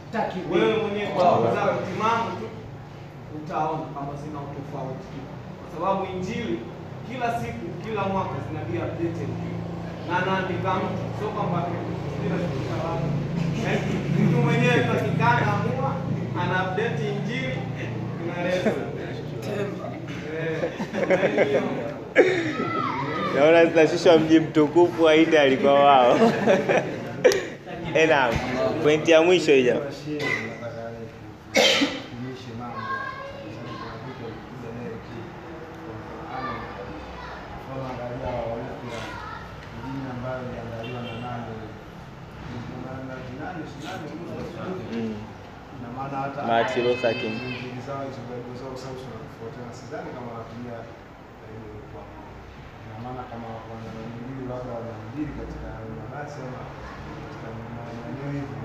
wewe 0.54 0.76
mwenyewe 0.84 1.08
kwa 1.16 1.24
zako 1.56 1.78
timamu 1.90 2.30
tu 2.40 2.48
utaona 3.38 3.86
kwamba 3.94 4.14
zina 4.22 4.38
utofauti, 4.48 5.18
kwa 5.60 5.68
sababu 5.76 6.02
injili 6.14 6.56
kila 7.08 7.28
siku 7.42 7.66
kila 7.84 8.02
mwaka 8.12 8.36
zinabii 8.48 8.80
updated. 8.88 9.32
Na 10.10 10.16
naandika 10.26 10.70
mtu, 10.76 11.04
sio 11.20 11.28
kwamba. 11.36 11.58
Yaani, 13.64 13.82
mtu 14.24 14.38
mwenyewe 14.38 14.80
patikana 14.90 15.42
amua 15.54 15.92
ana 16.42 16.56
update 16.64 17.02
injili 17.14 17.58
inaeleza 18.26 18.72
Eh, 20.34 21.93
Naona 23.36 23.66
zinashushwa 23.66 24.18
mji 24.20 24.40
mtukufu 24.40 25.04
wa 25.04 25.16
Italy 25.16 25.58
kwa 25.58 25.74
wao. 25.74 26.20
ena 27.96 28.06
naam. 28.16 28.34
Pointi 28.84 29.12
ya 29.12 29.22
mwisho 29.22 29.52
hiyo. 29.54 29.82
Mm. 44.94 45.16
Martin 46.48 46.84
Luther 46.84 47.14
King. 47.14 47.40
Kama 51.48 52.02
ina 52.86 52.96
maana 53.04 53.24
kama 53.32 53.48
wananihubiri 53.70 54.44
labda 54.52 54.72
wanahubiri 54.78 55.32
katika 55.40 55.68
mabasi 56.00 56.38
ama 56.48 56.62
katika 57.22 57.48
maeneo 57.76 58.30
hivi 58.36 58.56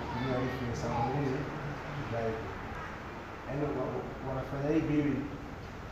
kutumia 0.00 0.34
reference 0.42 0.82
ama 0.88 1.00
nini 1.12 1.38
like 2.12 2.40
yaani 3.46 3.62
wanafanya 4.28 4.68
hivi 4.76 4.94
ili 5.02 5.16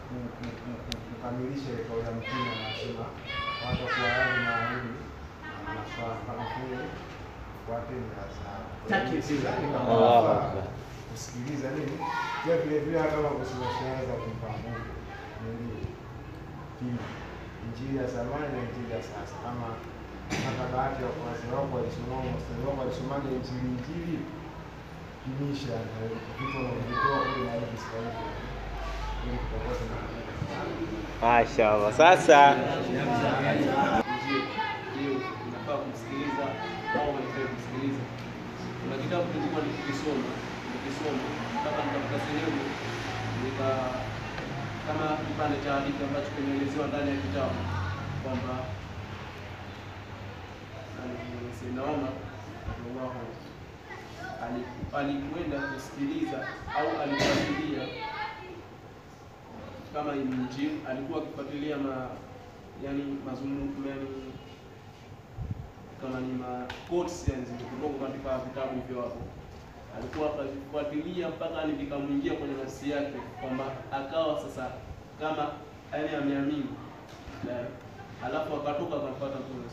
ku- 0.08 0.30
ku- 0.38 0.56
ku- 0.62 0.80
ku- 0.86 1.02
kukamilisha 1.08 1.68
ile 1.72 1.82
kauli 1.88 2.04
ya 2.08 2.12
mtume 2.18 2.48
anasema 2.56 3.04
watu 3.64 3.84
kuwa 3.92 4.08
radhi 4.18 4.40
na 4.46 4.50
ahadi 4.56 4.90
na 5.44 5.50
manufaa 5.66 6.12
mpaka 6.22 6.44
kule 6.54 6.78
kuwatenda 7.64 8.14
hasara. 8.22 8.64
Sidhani 9.28 9.66
kama 9.74 9.88
wanafaa 9.94 10.62
kusikiliza. 11.10 11.66
Nini 11.76 11.92
pia 12.44 12.56
vile 12.62 12.78
vile 12.84 12.98
hata 13.02 13.16
kama 13.16 13.44
sheria 13.76 14.02
za 14.08 14.14
kumpa 14.22 14.48
Mungu 15.42 15.75
pili 16.78 17.00
injili 17.64 17.94
ya 18.00 18.06
zamani 18.14 18.46
na 18.54 18.58
injili 18.66 18.90
ya 18.96 19.00
sasa 19.10 19.34
kama 19.44 19.66
hata 20.46 20.64
baadhi 20.74 20.98
ya 21.02 21.06
wafuasi 21.10 21.44
wako 21.54 21.72
walisoma 21.78 22.16
mstari 22.36 22.62
wako 22.66 22.78
walisomaga 22.82 23.28
injili 23.36 23.66
injili 23.74 24.16
kimisha 25.22 25.76
na 25.86 25.98
vitu 26.38 26.56
wanavyotoa 26.58 27.18
kule 27.28 27.44
na 27.46 27.52
hivi 27.60 27.78
sasa 27.84 27.98
hivi 28.04 28.46
ili 29.26 29.38
Mashaallah. 31.22 31.92
Sasa 31.96 32.38
Injili. 34.96 35.20
Kumsikiliza 35.66 36.46
au 36.98 37.08
haifai 37.16 37.44
kumsikiliza. 37.50 38.02
Kuna 38.80 38.96
kitabu 39.02 39.24
nilikuwa 39.34 39.62
nikisoma 39.66 40.28
nikisoma 40.72 41.24
mpaka 41.60 41.80
nikafika 41.86 42.18
sehemu 42.26 42.60
nika 43.42 43.68
kama 44.86 45.16
kipande 45.16 45.56
cha 45.64 45.72
hadithi 45.72 46.04
ambacho 46.04 46.30
kimeelezewa 46.36 46.86
ndani 46.86 47.10
ya 47.10 47.16
kitabu 47.16 47.58
kwamba 48.22 48.54
nani, 50.96 51.16
Sayyidina 51.58 51.82
Omar 51.82 52.12
radhiallahu 52.68 53.20
alikwenda 54.96 55.58
kusikiliza 55.60 56.38
au 56.78 56.88
alifuatilia 57.02 57.88
kama 59.94 60.14
Injili, 60.16 60.70
alikuwa 60.88 61.18
akifuatilia 61.18 61.76
ma 61.76 62.08
yani 62.84 63.18
mazungumzo 63.26 63.88
yani 63.88 64.08
kama 66.02 66.20
ni 66.20 66.32
ma 66.32 66.66
quotes 66.88 67.28
yani 67.28 67.44
zile 67.44 67.58
katika 68.00 68.38
vitabu 68.38 68.74
hivyo 68.80 69.02
hapo, 69.02 69.20
alikuwa 69.96 70.26
akavifuatilia 70.34 71.28
mpaka 71.28 71.64
ni 71.64 71.72
vikamwingia 71.72 72.32
kwenye 72.34 72.54
nafsi 72.54 72.90
yake 72.90 73.18
kwamba 73.40 73.64
akawa 73.92 74.40
sasa 74.40 74.70
kama 75.20 75.46
yani 75.92 76.08
ameamini 76.16 76.66
Eh, 77.50 77.66
alafu 78.24 78.56
akatoka 78.56 78.96
akampata 78.96 79.36
Mtume 79.42 79.66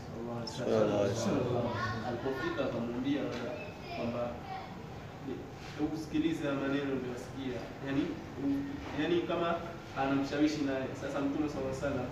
sallallahu 0.45 0.99
alaihi 1.03 1.15
wasallam. 1.15 1.67
Alipofika 2.07 2.65
akamwambia 2.65 3.21
kwamba 3.97 4.29
usikilize 5.95 6.43
maneno 6.51 6.89
uliyosikia, 6.97 7.59
yani 7.87 8.03
yani 9.01 9.21
kama 9.21 9.55
anamshawishi 9.97 10.61
naye. 10.61 10.85
Sasa 11.01 11.19
Mtume 11.19 11.49
sallallahu 11.49 11.77
alaihi 11.77 11.85
wasallam 11.85 12.05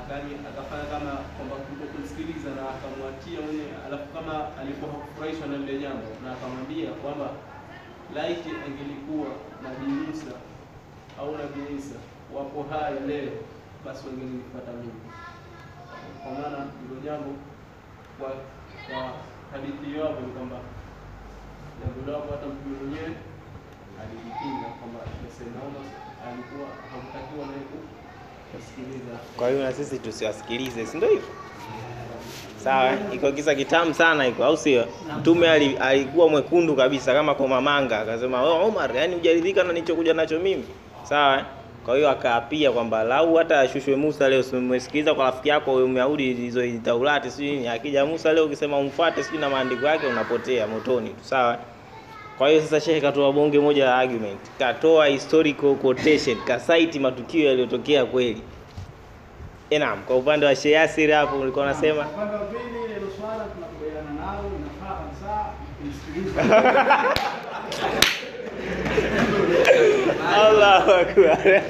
akani 0.00 0.30
akafanya 0.50 0.86
kama 0.94 1.12
kwamba 1.36 1.56
kuto 1.66 1.84
kumsikiliza 1.92 2.50
na 2.58 2.62
akamwachia 2.74 3.38
mwenye, 3.44 3.66
alafu 3.86 4.06
kama 4.16 4.34
alikuwa 4.60 4.88
hakufurahishwa 4.92 5.46
na 5.50 5.56
lile 5.60 5.74
jambo, 5.84 6.08
na 6.22 6.28
akamwambia 6.34 6.90
kwamba 7.02 7.26
laiti 8.16 8.50
angelikuwa 8.66 9.28
Nabii 9.62 9.92
Musa 10.04 10.34
au 11.20 11.30
Nabii 11.40 11.68
Isa 11.78 11.98
wapo 12.34 12.58
hai 12.70 12.94
leo, 13.08 13.32
basi 13.84 14.00
wangenipata 14.08 14.72
mimi, 14.80 15.00
kwa 16.22 16.30
maana 16.36 16.58
hilo 16.80 16.96
jambo 17.06 17.30
kwa 18.18 18.28
kwa 18.86 19.00
hadithi 19.52 19.86
hiyo 19.90 20.08
ni 20.20 20.32
kwamba 20.36 20.58
jambo 21.80 21.98
lao 22.10 22.22
hata 22.30 22.46
mtume 22.52 22.76
mwenyewe 22.80 23.12
alijipinga 24.00 24.68
kwamba 24.78 25.00
Umar 25.66 25.86
alikuwa 26.28 26.66
hakutakiwa 26.90 27.44
naye 27.50 27.64
kwa 29.36 29.48
hiyo 29.50 29.62
na 29.62 29.72
sisi 29.72 29.98
tusiwasikilize, 29.98 30.86
si 30.86 30.96
ndio 30.96 31.08
hivyo? 31.08 31.28
Sawa, 32.64 32.90
eh? 32.92 32.98
iko 33.14 33.32
kisa 33.32 33.54
kitamu 33.54 33.94
sana 33.94 34.26
iko, 34.26 34.44
au 34.44 34.56
sio? 34.56 34.84
Mtume 35.18 35.50
alikuwa 35.80 36.28
mwekundu 36.28 36.76
kabisa 36.76 37.14
kama 37.14 37.34
komamanga, 37.34 37.98
akasema 38.00 38.42
oh, 38.42 38.66
Omar, 38.66 38.96
yani 38.96 39.14
hujaridhika 39.14 39.62
na 39.64 39.72
nilichokuja 39.72 40.14
nacho 40.14 40.38
mimi, 40.38 40.64
sawa? 41.02 41.36
eh? 41.38 41.44
Kwa 41.84 41.96
hiyo 41.96 42.10
akaapia 42.10 42.72
kwamba 42.72 43.04
lau 43.04 43.34
hata 43.34 43.60
ashushwe 43.60 43.96
Musa 43.96 44.28
leo, 44.28 44.42
simesikiliza 44.42 45.14
kwa 45.14 45.24
rafiki 45.24 45.48
yako 45.48 45.72
huyo 45.72 45.88
Myahudi 45.88 46.34
hizo 46.34 46.62
sijui 47.30 47.68
akija 47.68 48.06
Musa 48.06 48.32
leo 48.32 48.44
ukisema 48.44 48.78
umfuate 48.78 49.22
sijui 49.22 49.40
na 49.40 49.50
maandiko 49.50 49.86
yake 49.86 50.06
unapotea 50.06 50.66
motoni 50.66 51.08
tu, 51.08 51.24
sawa? 51.24 51.58
Eh? 52.36 52.38
Kwa 52.38 52.48
hiyo 52.48 52.62
sasa 52.62 52.80
shehe 52.80 53.00
katoa 53.00 53.32
bonge 53.32 53.58
moja 53.60 53.84
la 53.84 53.96
argument, 53.96 54.40
katoa 54.58 55.06
historical 55.06 55.74
quotation, 55.74 56.36
kasaiti 56.44 56.98
matukio 56.98 57.48
yaliyotokea 57.48 58.04
kweli. 58.04 58.42
Enam, 59.70 60.02
kwa 60.02 60.16
upande 60.16 60.46
wa 60.46 60.56
Sheikh 60.56 60.74
Yasir 60.74 61.12
hapo 61.12 61.36
ulikuwa 61.40 61.64
unasema. 61.64 62.06
Allahu 70.34 70.90
akbar. 70.92 71.62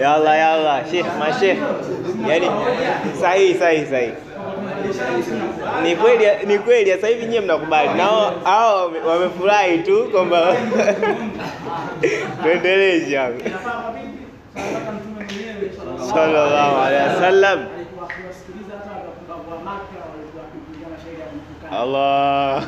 Yalla 0.00 0.36
yalla, 0.36 0.84
Sheikh, 0.90 1.06
mashekh. 1.20 1.58
Yaani 2.28 2.48
sahihi 3.20 3.54
sahihi 3.54 3.86
sahihi. 3.86 4.12
Ni 5.82 5.96
kweli 5.96 6.46
ni 6.46 6.58
kweli 6.58 6.90
sasa 6.90 7.06
hivi 7.06 7.26
nyie 7.26 7.40
mnakubali. 7.40 7.88
Nao 7.98 8.32
hao 8.44 8.92
wamefurahi 9.06 9.78
tu 9.78 10.08
kwamba 10.10 10.40
tuendelee 12.42 13.00
mwenyewe 15.14 15.72
Sallallahu 16.14 16.76
alaihi 16.82 17.08
wasallam. 17.14 17.66
Allah. 21.72 22.60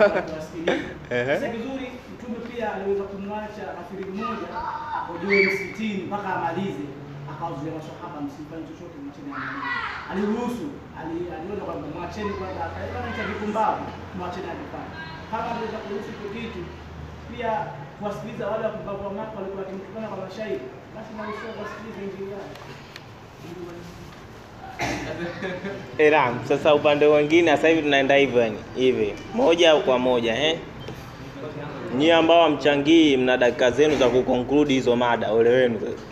Vizuri 1.53 1.93
Mtume 2.15 2.37
pia 2.57 2.75
aliweza 2.75 3.03
kumwacha 3.05 3.63
athiri 3.81 4.05
mmoja 4.11 4.49
akojoe 4.97 5.47
msikitini 5.47 6.03
mpaka 6.03 6.35
amalize, 6.37 6.83
akawazuia 7.43 7.73
maswahaba 7.79 8.19
msifanye 8.27 8.65
chochote 8.69 8.95
amalize. 8.99 9.69
Aliruhusu, 10.11 10.67
aliona 11.01 11.63
kwamba 11.67 11.87
mwacheni 11.95 12.33
kwanza, 12.39 12.61
akaona 12.67 13.11
cha 13.17 13.25
vipumbavu, 13.31 13.85
mwacheni 14.19 14.49
akifanye. 14.55 14.93
Kama 15.31 15.47
aliweza 15.53 15.79
kuruhusu 15.83 16.11
hicho 16.15 16.29
kitu, 16.37 16.61
pia 17.31 17.51
kuwasikiliza 17.99 18.45
wale 18.53 18.65
wapumbavu 18.69 19.03
wa 19.07 19.13
Maka 19.19 19.35
walikuwa 19.39 19.61
wakimtukana 19.63 20.07
kwa 20.11 20.19
mashairi, 20.25 20.65
basi 20.95 21.11
naruhusiwa 21.17 21.53
kuwasikiliza 21.57 22.01
injili. 22.07 22.31
Eh, 25.99 26.11
naam. 26.13 26.41
Sasa 26.49 26.75
upande 26.75 27.09
mwingine 27.09 27.51
sasa 27.57 27.69
hivi 27.69 27.83
tunaenda 27.83 28.15
hivyo 28.17 28.41
yani 28.41 28.59
hivi 28.77 29.15
moja 29.35 29.77
kwa 29.77 29.99
moja 29.99 30.35
eh. 30.49 30.59
Nyie 31.97 32.15
ambao 32.15 32.43
hamchangii 32.43 33.17
mna 33.17 33.37
dakika 33.37 33.71
zenu 33.71 33.97
za 33.97 34.09
kuconclude 34.09 34.75
hizo 34.75 34.97
mada, 34.97 35.33
ole 35.33 35.51
wenu 35.51 35.81
sasa. 35.81 36.12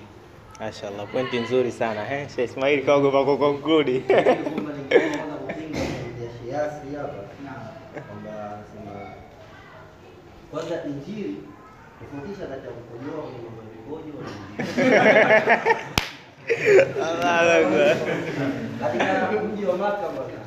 Mashallah, 0.59 1.07
pointi 1.11 1.39
nzuri 1.39 1.71
sana 1.71 2.01
eh. 2.13 2.27
Sheikh 2.29 2.49
Ismail 2.51 2.85
kaogopa 2.85 3.25
kuconclude. 3.25 3.99
kwamba 4.05 4.71
nilikuwa 4.73 5.37
kupinga 5.37 5.79
ya 5.79 6.29
siasi 6.37 6.87
hapa 6.97 7.21
kwamba 8.07 8.31
anasema 8.45 8.93
kwanza 10.51 10.83
injili 10.85 11.35
tofautisha 11.99 12.45
kati 12.47 12.65
ya 12.67 12.73
kukojoa 12.77 13.21
kwenye 13.23 13.39
mambo 13.45 13.61
ya 13.65 13.69
vigojo 13.75 14.13
na 14.23 14.29
injili. 14.29 14.97
Allahu 17.01 17.49
Akbar. 17.57 17.95
Katika 18.81 19.31
mji 19.43 19.65
wa 19.65 19.77
Maka 19.77 20.05
bwana, 20.09 20.37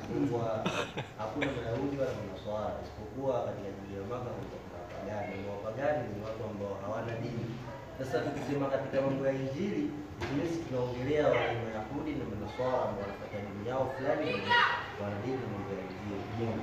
hakuna 1.19 1.47
Mayahudi 1.57 1.97
wala 1.99 2.13
Manaswara, 2.19 2.75
isipokuwa 2.85 3.35
katika 3.47 3.69
mji 3.81 3.95
wa 4.01 4.07
Maka 4.13 4.31
kuna 4.37 4.55
wapagani. 4.79 5.35
Wapagani 5.53 6.03
ni 6.15 6.19
watu 6.27 6.41
ambao 6.51 6.75
hawana 6.83 7.13
dini. 7.23 7.54
Sasa 7.99 8.19
tukisema 8.27 8.67
katika 8.75 9.01
mambo 9.01 9.27
ya 9.27 9.33
Injili, 9.33 9.85
sisi 10.21 10.59
tunaongelea 10.65 11.25
wale 11.29 11.57
Wayahudi 11.65 12.13
na 12.21 12.25
Manaswara 12.31 12.79
ambao 12.87 13.03
wanafuata 13.05 13.39
dini 13.47 13.65
yao 13.71 13.85
fulani 13.95 14.27
na 14.47 14.55
wana 15.01 15.17
mambo 15.53 15.71
ya 15.79 15.83
Injili. 15.91 16.63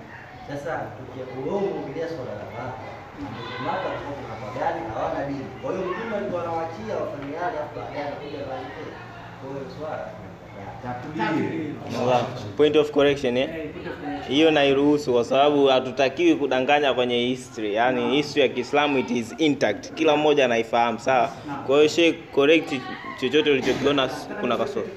Sasa 0.49 0.71
tukiaongelea 0.97 2.07
swala 2.13 2.33
la 2.41 2.47
Maka, 2.57 2.87
Maka 3.65 3.89
kwa 4.03 4.11
kuna 4.17 4.49
gani 4.59 4.81
hawana 4.93 5.21
dini. 5.29 5.45
Kwa 5.61 5.69
hiyo 5.71 5.83
mtume 5.87 6.13
alikuwa 6.17 6.41
anawaachia 6.43 6.93
wafanye 7.01 7.31
yale, 7.41 7.55
afu 7.63 7.73
baadaye 7.79 8.01
anakuja. 8.07 8.39
Kwa 9.39 9.47
hiyo 9.49 9.63
swala. 9.77 10.20
Point 12.57 12.75
of 12.75 12.91
correction 12.91 13.37
eh? 13.37 13.49
Hiyo 14.27 14.51
nairuhusu 14.51 15.13
kwa 15.13 15.23
sababu 15.23 15.65
hatutakiwi 15.67 16.35
kudanganya 16.35 16.93
kwenye 16.93 17.19
history. 17.25 17.73
Yaani 17.73 18.15
history 18.15 18.41
ya 18.41 18.47
kiislamu 18.49 18.97
it 18.97 19.11
is 19.11 19.35
intact. 19.37 19.93
Kila 19.93 20.15
mmoja 20.17 20.45
anaifahamu 20.45 20.99
sawa? 20.99 21.29
Kwa 21.67 21.75
hiyo 21.77 21.87
she 21.89 22.13
correct 22.13 22.73
chochote 23.21 23.51
ulichokiona 23.51 24.09
kuna 24.41 24.57
kasoro 24.57 24.87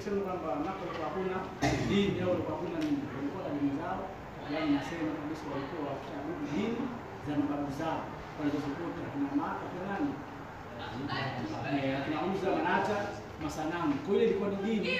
Yaani 13.44 13.56
masanamu. 13.56 13.94
Kwa 14.04 14.14
hiyo 14.14 14.24
ilikuwa 14.26 14.48
ni 14.50 14.56
dini, 14.66 14.90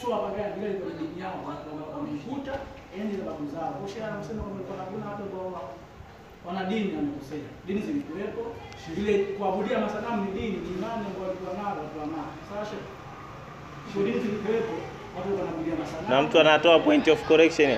sio 0.00 0.10
wapagani, 0.10 0.52
ile 0.58 0.66
ilikuwa 0.70 0.92
ni 0.94 0.98
dini 1.08 1.20
yao, 1.24 1.38
wa- 1.46 1.62
wa- 1.78 1.90
wamekuta 1.96 2.54
enzi 2.98 3.16
za 3.18 3.24
babu 3.28 3.44
zao. 3.54 3.70
Kwa 3.80 3.88
hiyo 3.90 4.04
anasema 4.10 4.40
kwamba 4.42 4.54
kulikuwa 4.56 4.78
hakuna 4.82 5.04
watu 5.10 5.22
ambao 5.26 5.70
wana 6.46 6.62
dini, 6.70 6.90
wamekosea. 6.96 7.46
Dini 7.66 7.80
zilikuwepo, 7.86 8.42
ile 9.00 9.12
kuabudia 9.36 9.78
masanamu 9.84 10.18
ni 10.24 10.30
dini, 10.38 10.56
ni 10.64 10.68
imani 10.76 11.02
ambayo 11.08 11.24
walikuwa 11.28 11.52
nayo 11.58 11.76
watu 11.82 11.96
wa 12.00 12.06
Maka. 12.14 12.32
Sasa 12.50 12.76
kwa 13.92 14.02
dini 14.06 14.18
zilikuwepo, 14.24 14.74
watu 15.16 15.28
wanaabudia 15.38 15.74
masanamu. 15.82 16.08
na 16.12 16.16
mtu 16.22 16.34
anatoa 16.40 16.78
point 16.78 17.08
of 17.08 17.20
correction 17.28 17.70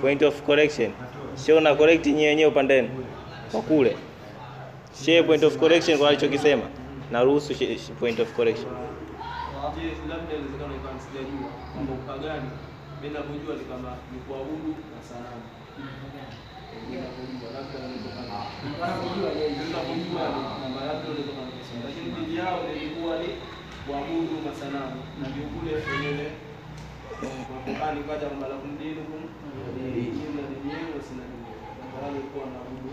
point 0.00 0.22
of 0.22 0.42
correction 0.42 0.90
sio 1.34 1.56
una 1.56 1.74
correct 1.74 2.06
nyewe 2.06 2.28
wenyewe 2.28 2.48
upandeni 2.50 2.88
kwa 3.52 3.60
kule 3.62 3.96
share 5.04 5.22
point 5.22 5.42
of 5.44 5.56
correction 5.58 5.98
kwa 5.98 6.08
alichokisema 6.08 6.62
naruhusu 7.10 7.54
point 8.00 8.18
of 8.20 8.32
correction 8.34 8.68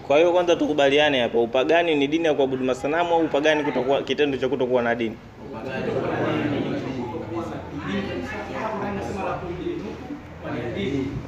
kwa 0.08 0.16
na 0.16 0.22
hiyo 0.22 0.32
kwanza 0.34 0.56
tukubaliane 0.56 1.22
hapa 1.22 1.40
upagani 1.40 1.96
ni 1.96 2.08
dini 2.08 2.26
ya 2.26 2.34
kuabudu 2.34 2.66
masanamu 2.66 3.14
au 3.14 3.22
upagani 3.22 3.64
kutokuwa 3.64 4.02
kitendo 4.04 4.38
cha 4.38 4.50
kutokuwa 4.50 4.82
na 4.82 4.96
dini? 4.96 5.18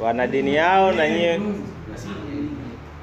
Wana 0.01 0.27
dini 0.27 0.55
yao 0.55 0.91
na 0.91 1.09
nyewe 1.09 1.39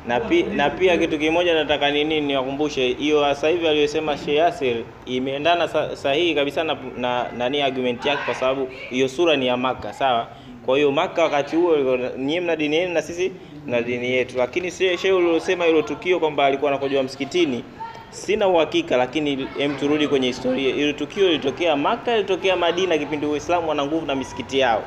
na, 0.09 0.20
pi, 0.20 0.42
na 0.42 0.70
pia 0.70 0.98
kitu 0.98 1.18
kimoja 1.18 1.54
nataka 1.54 1.90
nini 1.90 2.20
niwakumbushe 2.20 2.88
hiyo 2.92 3.20
sasa 3.22 3.48
hivi 3.48 3.68
aliyosema 3.68 4.16
Sheikh 4.16 4.38
Yasir 4.38 4.76
imeendana 5.07 5.68
sahihi 5.96 6.35
kabisa 6.35 6.64
na, 6.64 6.76
na 6.96 7.26
nani 7.38 7.62
argument 7.62 8.07
yake 8.07 8.22
kwa 8.24 8.35
sababu 8.35 8.68
hiyo 8.90 9.09
sura 9.09 9.37
ni 9.37 9.46
ya 9.46 9.57
Maka 9.57 9.92
sawa? 9.92 10.28
Kwa 10.66 10.76
hiyo 10.76 10.92
Maka 10.92 11.22
wakati 11.22 11.57
huo 11.57 11.76
nyie 12.18 12.40
mna 12.40 12.57
dini 12.57 12.76
yenu 12.76 12.92
na 12.94 13.02
sisi 13.02 13.33
na 13.68 13.83
dini 13.83 14.11
yetu 14.11 14.38
lakini 14.38 14.70
Sheikh 14.70 15.00
Sheikh 15.00 15.16
uliosema 15.16 15.64
hilo 15.64 15.83
tukio 15.83 16.20
kwamba 16.20 16.46
alikuwa 16.46 16.70
anakojoa 16.70 17.02
msikitini 17.02 17.64
sina 18.11 18.48
uhakika 18.48 18.96
lakini 18.96 19.48
hem 19.59 19.76
turudi 19.76 20.09
kwenye 20.09 20.26
historia 20.26 20.74
hilo 20.74 20.92
tukio 20.92 21.26
lilitokea 21.26 21.76
Maka 21.76 22.12
lilitokea 22.16 22.57
Madina 22.57 22.98
kipindi 22.98 23.26
Uislamu 23.26 23.68
wana 23.68 23.87
nguvu 23.87 24.07
na 24.07 24.14
misikiti 24.14 24.59
yao 24.59 24.83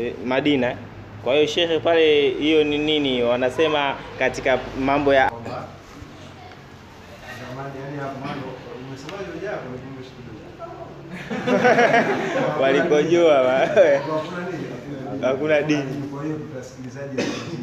eh, 0.00 0.12
Madina. 0.26 0.76
Kwa 1.24 1.34
hiyo 1.34 1.46
shekhe 1.46 1.78
pale, 1.78 2.30
hiyo 2.30 2.64
ni 2.64 2.78
nini 2.78 3.22
wanasema 3.22 3.94
katika 4.18 4.58
mambo 4.80 5.14
ya 5.14 5.32
walikojoa? 12.62 13.66
Hakuna 15.22 15.62
dini 15.62 16.07
kwa 16.18 16.26
hiyo 16.26 16.38
mtasikilizaji 16.38 17.14
wazuri. 17.20 17.58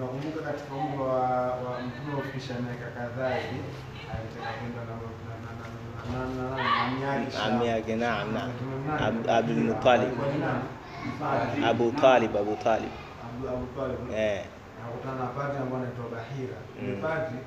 Nakumbuka 0.00 0.40
katika 0.48 0.74
umri 0.74 0.98
wa, 0.98 1.20
wa 1.64 1.72
mtume 1.86 2.10
wa 2.14 2.20
kufikisha 2.20 2.54
miaka 2.64 2.86
kadhaa 2.98 3.34
hivi 3.44 3.70
alitaka 4.14 4.52
kwenda 4.58 4.80
na 4.88 4.94
ami 6.78 7.00
na 15.20 15.26
padri 15.36 15.56
ambaye 15.64 15.82
anaitwa 15.82 16.06
Bahira. 16.14 16.58
Padri 17.04 17.38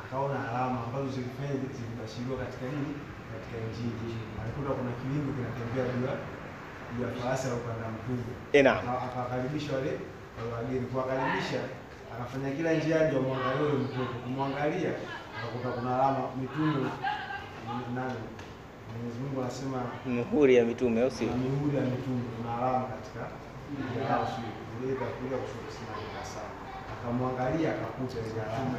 akaona 0.00 0.36
alama 0.48 0.78
ambazo 0.86 1.08
zilifanya 1.16 1.54
zilibashiriwa 1.76 2.36
katika 2.42 2.64
nini, 2.72 2.92
katika 3.32 3.54
Injili. 3.64 4.14
Alikuta 4.40 4.70
kuna 4.78 4.92
kiwingu 4.98 5.30
kinatembea 5.36 5.84
juu 5.92 6.06
farasi 7.22 7.48
au 7.48 7.56
kupanda 7.58 7.86
eh 8.52 8.64
naam. 8.64 8.78
Akawakaribisha 8.78 9.72
wale 9.76 9.92
wale 10.38 10.50
wageni, 10.56 10.86
kuwakaribisha 10.86 11.60
akafanya 12.14 12.50
kila 12.56 12.72
njia 12.72 12.98
ndio 13.06 13.18
amwangalie 13.18 13.62
yule 13.66 13.78
mtoto. 13.84 14.14
Kumwangalia 14.24 14.92
akakuta 15.38 15.68
kuna 15.76 15.90
alama 15.94 16.20
mitume 16.40 16.90
nani? 17.94 18.20
Mwenyezi 18.92 19.18
Mungu 19.22 19.40
anasema 19.40 19.78
mihuri 20.06 20.56
ya 20.56 20.64
mitume 20.64 21.02
au 21.02 21.10
si 21.10 21.24
mihuri 21.24 21.76
ya 21.76 21.82
mitume 21.92 22.22
kuna 22.36 22.50
alama 22.58 22.84
katika 22.92 23.20
njia 23.90 24.02
yao, 24.10 24.26
sio 24.32 24.44
ile 24.82 24.92
itakuja 24.96 25.36
kushuka 25.42 25.70
sana 25.76 26.24
sana. 26.34 26.52
Akamwangalia 27.04 27.70
akakuta 27.74 28.16
ile 28.20 28.40
alama. 28.42 28.78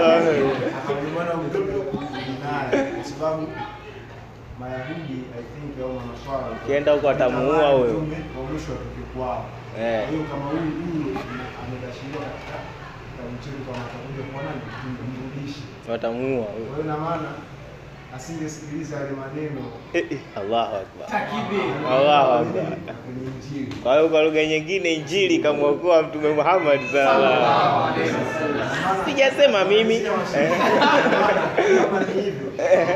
Akamwona 0.00 1.34
mtoto 1.34 1.64
naye 2.42 2.84
kwa 2.92 3.04
sababu 3.04 3.46
Mayahudi 4.60 5.18
I 5.38 5.42
think 5.52 5.80
au 5.82 5.92
Manaswara 5.92 6.46
Ukienda 6.64 6.92
huko 6.92 7.08
atamuua 7.10 7.68
huyo. 7.70 7.94
kwa 8.34 8.42
mwisho 8.44 8.72
tukikwao. 8.82 9.44
Eh. 9.80 10.08
Hiyo 10.10 10.22
kama 10.30 10.44
huyu 10.44 10.60
huyu 10.80 11.18
amebashiriwa 11.62 12.22
katika 12.30 12.56
kitabu 13.10 13.34
chetu 13.44 13.60
kama 13.66 13.78
atakuja 13.86 14.22
kuona 14.30 14.50
mrudishi. 15.12 15.62
watamuua 15.90 16.44
Kwa 16.46 16.76
hiyo 16.76 16.84
na 16.86 16.96
maana 16.96 17.28
asingesikiliza 18.16 18.96
yale 18.96 19.10
maneno. 19.10 19.60
Eh, 19.92 20.04
eh, 20.10 20.18
Allahu 20.36 20.76
akbar. 20.76 21.22
Allahu 21.92 22.32
akbar. 22.32 22.76
Kwa 23.82 23.94
hiyo 23.96 24.08
kwa 24.08 24.22
lugha 24.22 24.44
nyingine 24.46 24.94
injili 24.94 25.38
kamwokoa 25.38 26.02
mtume 26.02 26.28
Muhammad 26.32 26.80
sallallahu 26.92 27.84
alaihi 27.94 28.14
wasallam. 28.14 29.04
Sijasema 29.04 29.64
mimi. 29.64 29.94
Eh. 32.58 32.88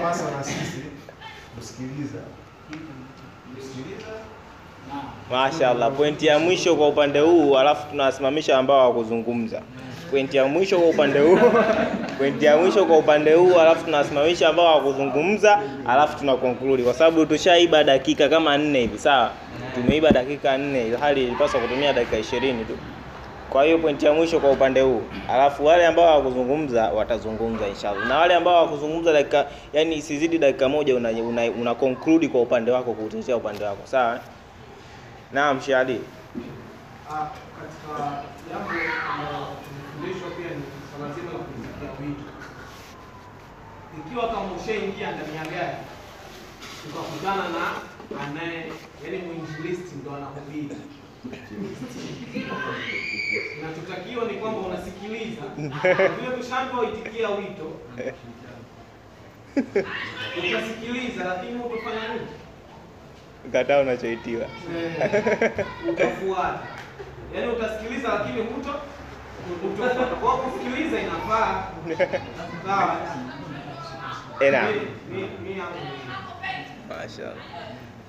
Mashaallah, 5.31 5.90
pointi 5.96 6.27
ya 6.27 6.38
mwisho 6.38 6.77
kwa 6.77 6.88
upande 6.88 7.20
huu, 7.20 7.59
alafu 7.59 7.87
tunawasimamisha 7.90 8.59
ambao 8.59 8.81
hawakuzungumza. 8.81 9.62
Pointi 10.11 10.37
ya 10.37 10.45
mwisho 10.47 10.79
kwa 10.79 10.88
upande 10.88 11.19
huu, 11.21 11.38
pointi 12.19 12.45
ya 12.45 12.57
mwisho 12.57 12.85
kwa 12.87 12.99
upande 12.99 13.35
huu, 13.35 13.61
alafu 13.61 13.85
tunawasimamisha 13.85 14.49
ambao 14.49 14.67
hawakuzungumza, 14.67 15.61
alafu 15.87 16.19
tuna 16.19 16.37
conclude 16.37 16.83
kwa 16.83 16.95
sababu 16.95 17.27
tushaiba 17.27 17.85
dakika 17.85 18.29
kama 18.29 18.59
nne 18.59 18.81
hivi, 18.81 18.99
sawa? 18.99 19.31
Tumeiba 19.75 20.11
dakika 20.11 20.59
nne, 20.59 20.97
hali 21.01 21.23
ilipaswa 21.25 21.61
kutumia 21.61 21.93
dakika 21.93 22.19
ishirini 22.19 22.64
tu. 22.64 22.79
Kwa 23.51 23.64
hiyo 23.64 23.79
pointi 23.79 24.07
ya 24.07 24.12
mwisho 24.12 24.40
kwa 24.40 24.51
upande 24.53 24.81
huu, 24.81 25.03
alafu 25.33 25.64
wale 25.67 25.87
ambao 25.87 26.07
hawakuzungumza 26.07 26.90
watazungumza 26.90 27.67
inshallah, 27.69 28.09
na 28.09 28.19
wale 28.19 28.35
ambao 28.35 28.55
hawakuzungumza 28.55 29.12
dakika, 29.12 29.47
yani 29.73 29.97
isizidi 29.97 30.38
dakika 30.38 30.69
moja, 30.69 30.97
una, 30.97 31.11
una, 31.11 31.51
una 31.51 31.75
conclude 31.75 32.29
kwa 32.29 32.43
upande 32.43 32.71
wako, 32.71 32.93
kuutetea 32.93 33.37
upande 33.37 33.64
wako, 33.64 33.81
sawa? 33.85 34.21
Naam, 35.33 35.61
Shadi. 35.61 36.01
Ah, 37.11 37.27
katika 37.61 38.23
jambo 38.51 38.71
tunafundishwa 40.05 40.31
pia 40.31 40.51
ni 40.57 40.62
swala 40.90 41.14
zima 41.14 41.33
la 41.33 41.90
wito. 42.01 42.25
Ikiwa 43.99 44.29
kama 44.29 44.53
ushaingia 44.53 45.11
ndani 45.12 45.37
ya 45.37 45.45
gari 45.45 45.77
ukakutana 46.90 47.49
na 47.49 47.64
anaye, 48.25 48.73
yani 49.05 49.19
mwinjilisti 49.19 49.95
ndo 49.97 50.17
anahubiri, 50.17 50.77
kinachotakiwa 53.55 54.25
ni 54.25 54.35
kwamba 54.35 54.61
unasikiliza 54.61 55.43
vile 55.57 56.37
tushaambiwa 56.43 56.81
uitikia 56.83 57.29
wito, 57.31 57.71
utasikiliza 60.38 61.25
lakini 61.25 61.61
utafanya 61.62 62.09
nini? 62.14 62.27
Kataa 63.53 63.81
unachoitiwa. 63.81 64.47
Eh, 64.77 65.67
utafuata. 65.90 66.61
Yaani 67.35 67.53
utasikiliza 67.53 68.09
lakini 68.09 68.40
huto. 68.43 68.75
Kwa 70.20 70.37
kusikiliza 70.37 71.00
inafaa. 71.00 71.64
Sawa. 72.66 72.96
Ena. 74.40 74.68
Mashaallah. 76.88 77.35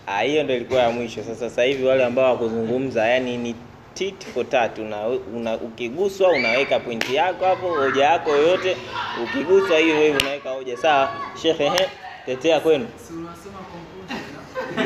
Ah, 0.07 0.21
hiyo 0.21 0.43
ndio 0.43 0.55
ilikuwa 0.55 0.79
ya 0.81 0.89
mwisho. 0.89 1.23
Sasa 1.23 1.35
sasa 1.49 1.63
hivi 1.63 1.85
wale 1.85 2.05
ambao 2.05 2.25
wakuzungumza, 2.31 3.07
yani 3.07 3.37
ni 3.37 3.55
tit 3.93 4.25
for 4.33 4.49
tat. 4.49 4.77
Una, 4.79 5.07
una, 5.35 5.53
ukiguswa 5.55 6.29
unaweka 6.29 6.79
pointi 6.79 7.15
yako 7.15 7.45
hapo, 7.45 7.67
hoja 7.69 8.05
yako 8.05 8.29
yoyote. 8.29 8.77
Ukiguswa 9.23 9.77
hiyo 9.77 9.95
wewe 9.95 10.17
unaweka 10.17 10.49
hoja. 10.49 10.77
Sawa, 10.77 11.09
shekhe, 11.41 11.63
ehe, 11.65 11.89
tetea 12.25 12.59
kwenu. 12.59 12.87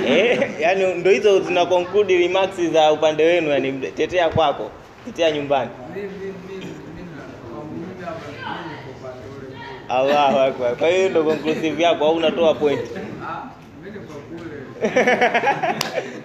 Eh, 0.07 0.49
yani 0.59 0.93
ndio 0.93 1.11
hizo 1.11 1.39
zina 1.39 1.65
conclude 1.65 2.17
remarks 2.17 2.61
za 2.73 2.91
upande 2.91 3.25
wenu, 3.25 3.49
yani 3.49 3.71
tetea 3.91 4.29
kwako, 4.29 4.71
tetea 5.05 5.31
nyumbani. 5.31 5.69
Allahu 9.89 10.37
akbar. 10.39 10.75
Kwa 10.75 10.87
hiyo 10.87 11.09
ndio 11.09 11.23
conclusive 11.23 11.83
yako 11.83 12.05
au 12.05 12.15
unatoa 12.15 12.53
point? 12.55 12.81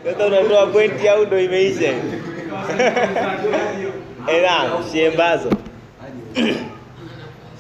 Sasa 0.04 0.26
unatoa 0.26 0.66
point 0.66 1.06
au 1.06 1.26
ndio 1.26 1.40
imeisha? 1.44 1.92
Eh, 4.28 4.42
naam, 4.42 4.84
shembazo. 4.92 5.50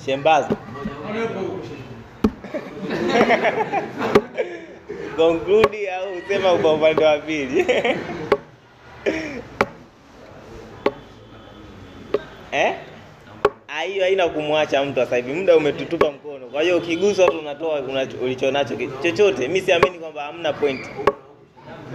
Shembazo. 0.06 0.56
Conclude 5.16 5.90
au 5.90 6.12
usema 6.18 6.54
kwa 6.58 6.74
upande 6.74 7.04
wa 7.04 7.18
pili? 7.18 7.66
Eh? 12.52 12.74
Ah, 13.76 13.80
hiyo 13.82 14.04
haina 14.04 14.28
kumwacha 14.28 14.84
mtu 14.84 14.94
sasa 15.00 15.16
hivi, 15.16 15.32
muda 15.32 15.56
umetutupa 15.56 16.10
mkono. 16.12 16.46
Kwa 16.46 16.62
hiyo 16.62 16.78
ukiguswa 16.78 17.26
tu 17.28 17.38
unatoa 17.38 17.80
una- 17.80 18.06
ulicho 18.22 18.50
nacho 18.50 18.74
chochote. 19.02 19.48
Mimi 19.48 19.60
siamini 19.60 19.98
kwamba 19.98 20.22
hamna 20.22 20.52
point. 20.52 20.80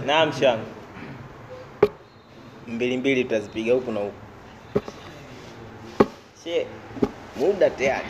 Naam, 0.06 0.32
shangu 0.32 0.64
mbili 2.68 2.96
mbili 2.96 3.24
tutazipiga 3.24 3.72
huku 3.72 3.92
na 3.92 4.00
huku. 4.00 4.12
She, 6.44 6.66
muda 7.36 7.70
tayari, 7.70 8.08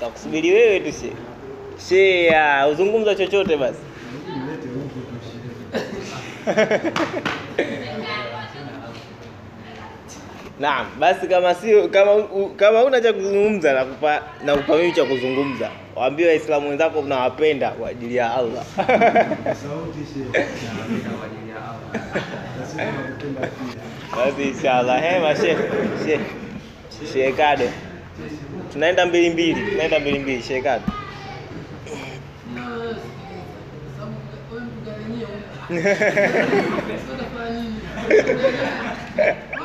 takusubiri 0.00 0.50
wewe 0.52 0.80
tu 0.80 0.92
she. 0.92 1.12
She, 1.88 2.24
ya, 2.24 2.68
uzungumza 2.68 3.14
chochote 3.14 3.56
basi. 3.56 3.78
Mlete 4.46 4.68
huku 4.68 5.00
Naam, 10.64 10.96
basi 10.96 11.28
kama 11.28 11.52
sio 11.54 11.88
kama 11.92 12.14
u, 12.32 12.48
kama 12.56 12.84
una 12.84 13.00
cha 13.00 13.12
kuzungumza 13.12 13.72
nakupa 13.72 14.22
nakupa 14.44 14.76
mimi 14.76 14.92
cha 14.92 15.04
kuzungumza. 15.04 15.70
Waambie 15.96 16.26
Waislamu 16.26 16.68
wenzako 16.68 17.02
mnawapenda 17.02 17.70
kwa 17.70 17.88
ajili 17.88 18.16
ya 18.16 18.34
Allah. 18.34 18.64
Basi 24.16 24.42
inshallah. 24.42 25.02
He 25.02 25.18
mashe. 25.18 25.56
Tunaenda 28.72 29.06
mbili 29.06 29.30
mbili, 29.30 29.70
tunaenda 29.70 30.00
mbili 30.00 30.18
mbili 30.18 30.42
Shekado. 30.42 30.82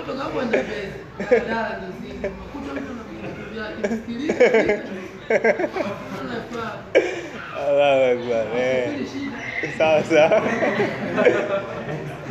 Allahu 7.60 8.04
Akbar. 8.17 8.45
Eh. 8.56 9.06
Sawa 9.78 10.02
sawa. 10.04 10.39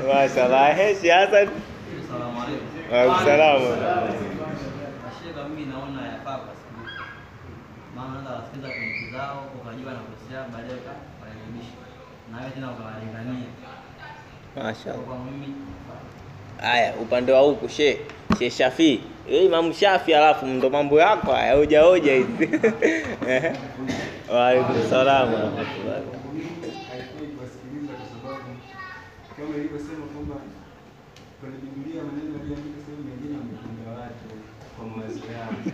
Mashallah. 0.08 0.74
Mimi 5.48 5.64
naona 5.70 6.02
yafaa 6.06 6.38
maana 7.96 8.18
nakosea, 9.94 10.40
baadaye 10.52 10.78
ukarekebisha 11.16 11.76
na 12.30 12.36
wewe 12.38 12.50
tena 12.50 12.70
ukawalingania. 12.72 13.50
Mashallah. 14.56 15.00
Kwa 15.06 15.18
mimi 15.18 15.54
Haya, 16.62 16.92
upande 17.02 17.32
wa 17.32 17.40
huku 17.40 17.68
she 17.68 17.98
she 18.38 18.50
Shafi, 18.50 19.00
wewe 19.30 19.44
Imam 19.44 19.72
Shafi, 19.72 20.14
alafu 20.14 20.46
ndo 20.46 20.70
mambo 20.70 21.00
yako 21.00 21.32
haya 21.32 21.54
hoja 21.54 21.82
hoja 21.82 22.14
hizi. 22.14 22.28
Waalaikum 24.32 24.34
Wa 24.34 24.48
alaikum 24.48 24.90
salaam 24.90 25.32
kama. 25.32 25.64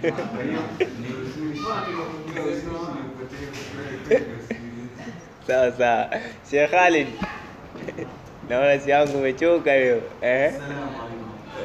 Sawa 5.46 5.72
sawa. 5.72 6.10
Sheikh 6.50 6.70
Khalid. 6.70 7.06
Naona 8.48 8.78
si 8.80 8.90
yangu 8.90 9.18
umechoka 9.18 9.76
leo. 9.76 10.00
Eh. 10.22 10.52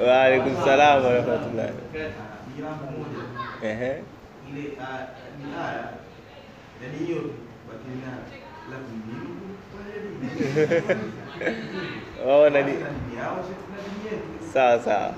Wa 0.07 0.21
alaikum 0.23 0.55
salaam 0.65 1.03
Eh. 3.63 4.01
yetu 14.05 14.53
Sawa 14.53 14.79
sawa. 14.79 15.13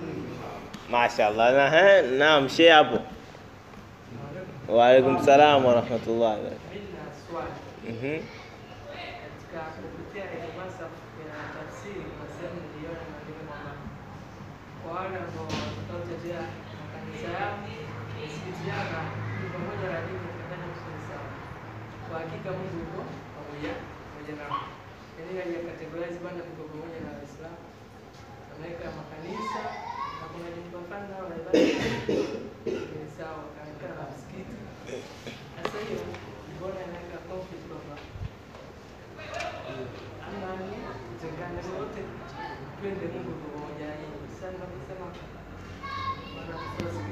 Mashaallah. 0.90 1.54
Na 1.54 1.66
eh, 1.98 2.04
naam 2.20 2.50
she 2.50 2.70
hapo. 2.70 3.00
Wa 4.68 4.88
alaikum 4.88 5.18
salaam 5.26 5.66
wa. 5.66 5.82
katika 9.52 9.62
kupitia 9.82 10.24
ile 10.36 10.48
masa 10.58 10.84
ya 11.30 11.44
tafsiri 11.56 12.02
kwa 12.18 12.26
sehemu 12.36 12.60
niliona 12.72 13.04
maandiko 13.12 13.42
kwamba 13.50 14.91
wale 15.02 15.18
ambao 15.26 15.48
watakaotetea 15.68 16.42
makanisa 16.82 17.28
yao, 17.40 17.56
ni 19.40 19.46
pamoja 19.54 19.88
na 19.94 20.00
dini 20.06 20.28
kufanya 20.38 20.68
kusudi 20.74 21.02
sana. 21.10 21.30
kwa 22.08 22.16
hakika 22.22 22.50
Mungu 22.58 22.78
yuko 22.84 23.02
pamoja 23.36 23.72
pamoja 24.10 24.34
nao. 24.40 24.58
Yaani 25.18 25.54
ya 25.56 25.62
categorize 25.70 26.18
bana 26.26 26.42
tuko 26.48 26.62
pamoja 26.72 27.00
na 27.06 27.10
Waislamu, 27.18 27.60
wanaweka 28.50 28.86
makanisa 29.00 29.62
na 30.20 30.24
kuna 30.32 30.48
nyumba 30.56 30.98
nao 31.10 31.26
na 31.30 31.36
ibada 31.42 31.60
ni 33.00 33.06
sawa, 33.18 33.44
kanisa 33.58 33.88
na 33.98 34.04
msikiti. 34.12 34.56
Sasa 35.56 35.78
hiyo 35.86 36.02
mbona 36.56 36.80
inaweka 36.86 37.18
conflict 37.30 37.66
baba? 37.72 37.96
Amani, 40.28 40.72
tengana 41.22 41.62
wote 41.78 42.02
twende 42.80 43.06
Mungu 43.14 43.51
pamoja. 46.48 46.58
Sasa 46.58 46.60
naposema 46.64 47.00
wana 47.00 47.02
tusikilize 47.02 47.11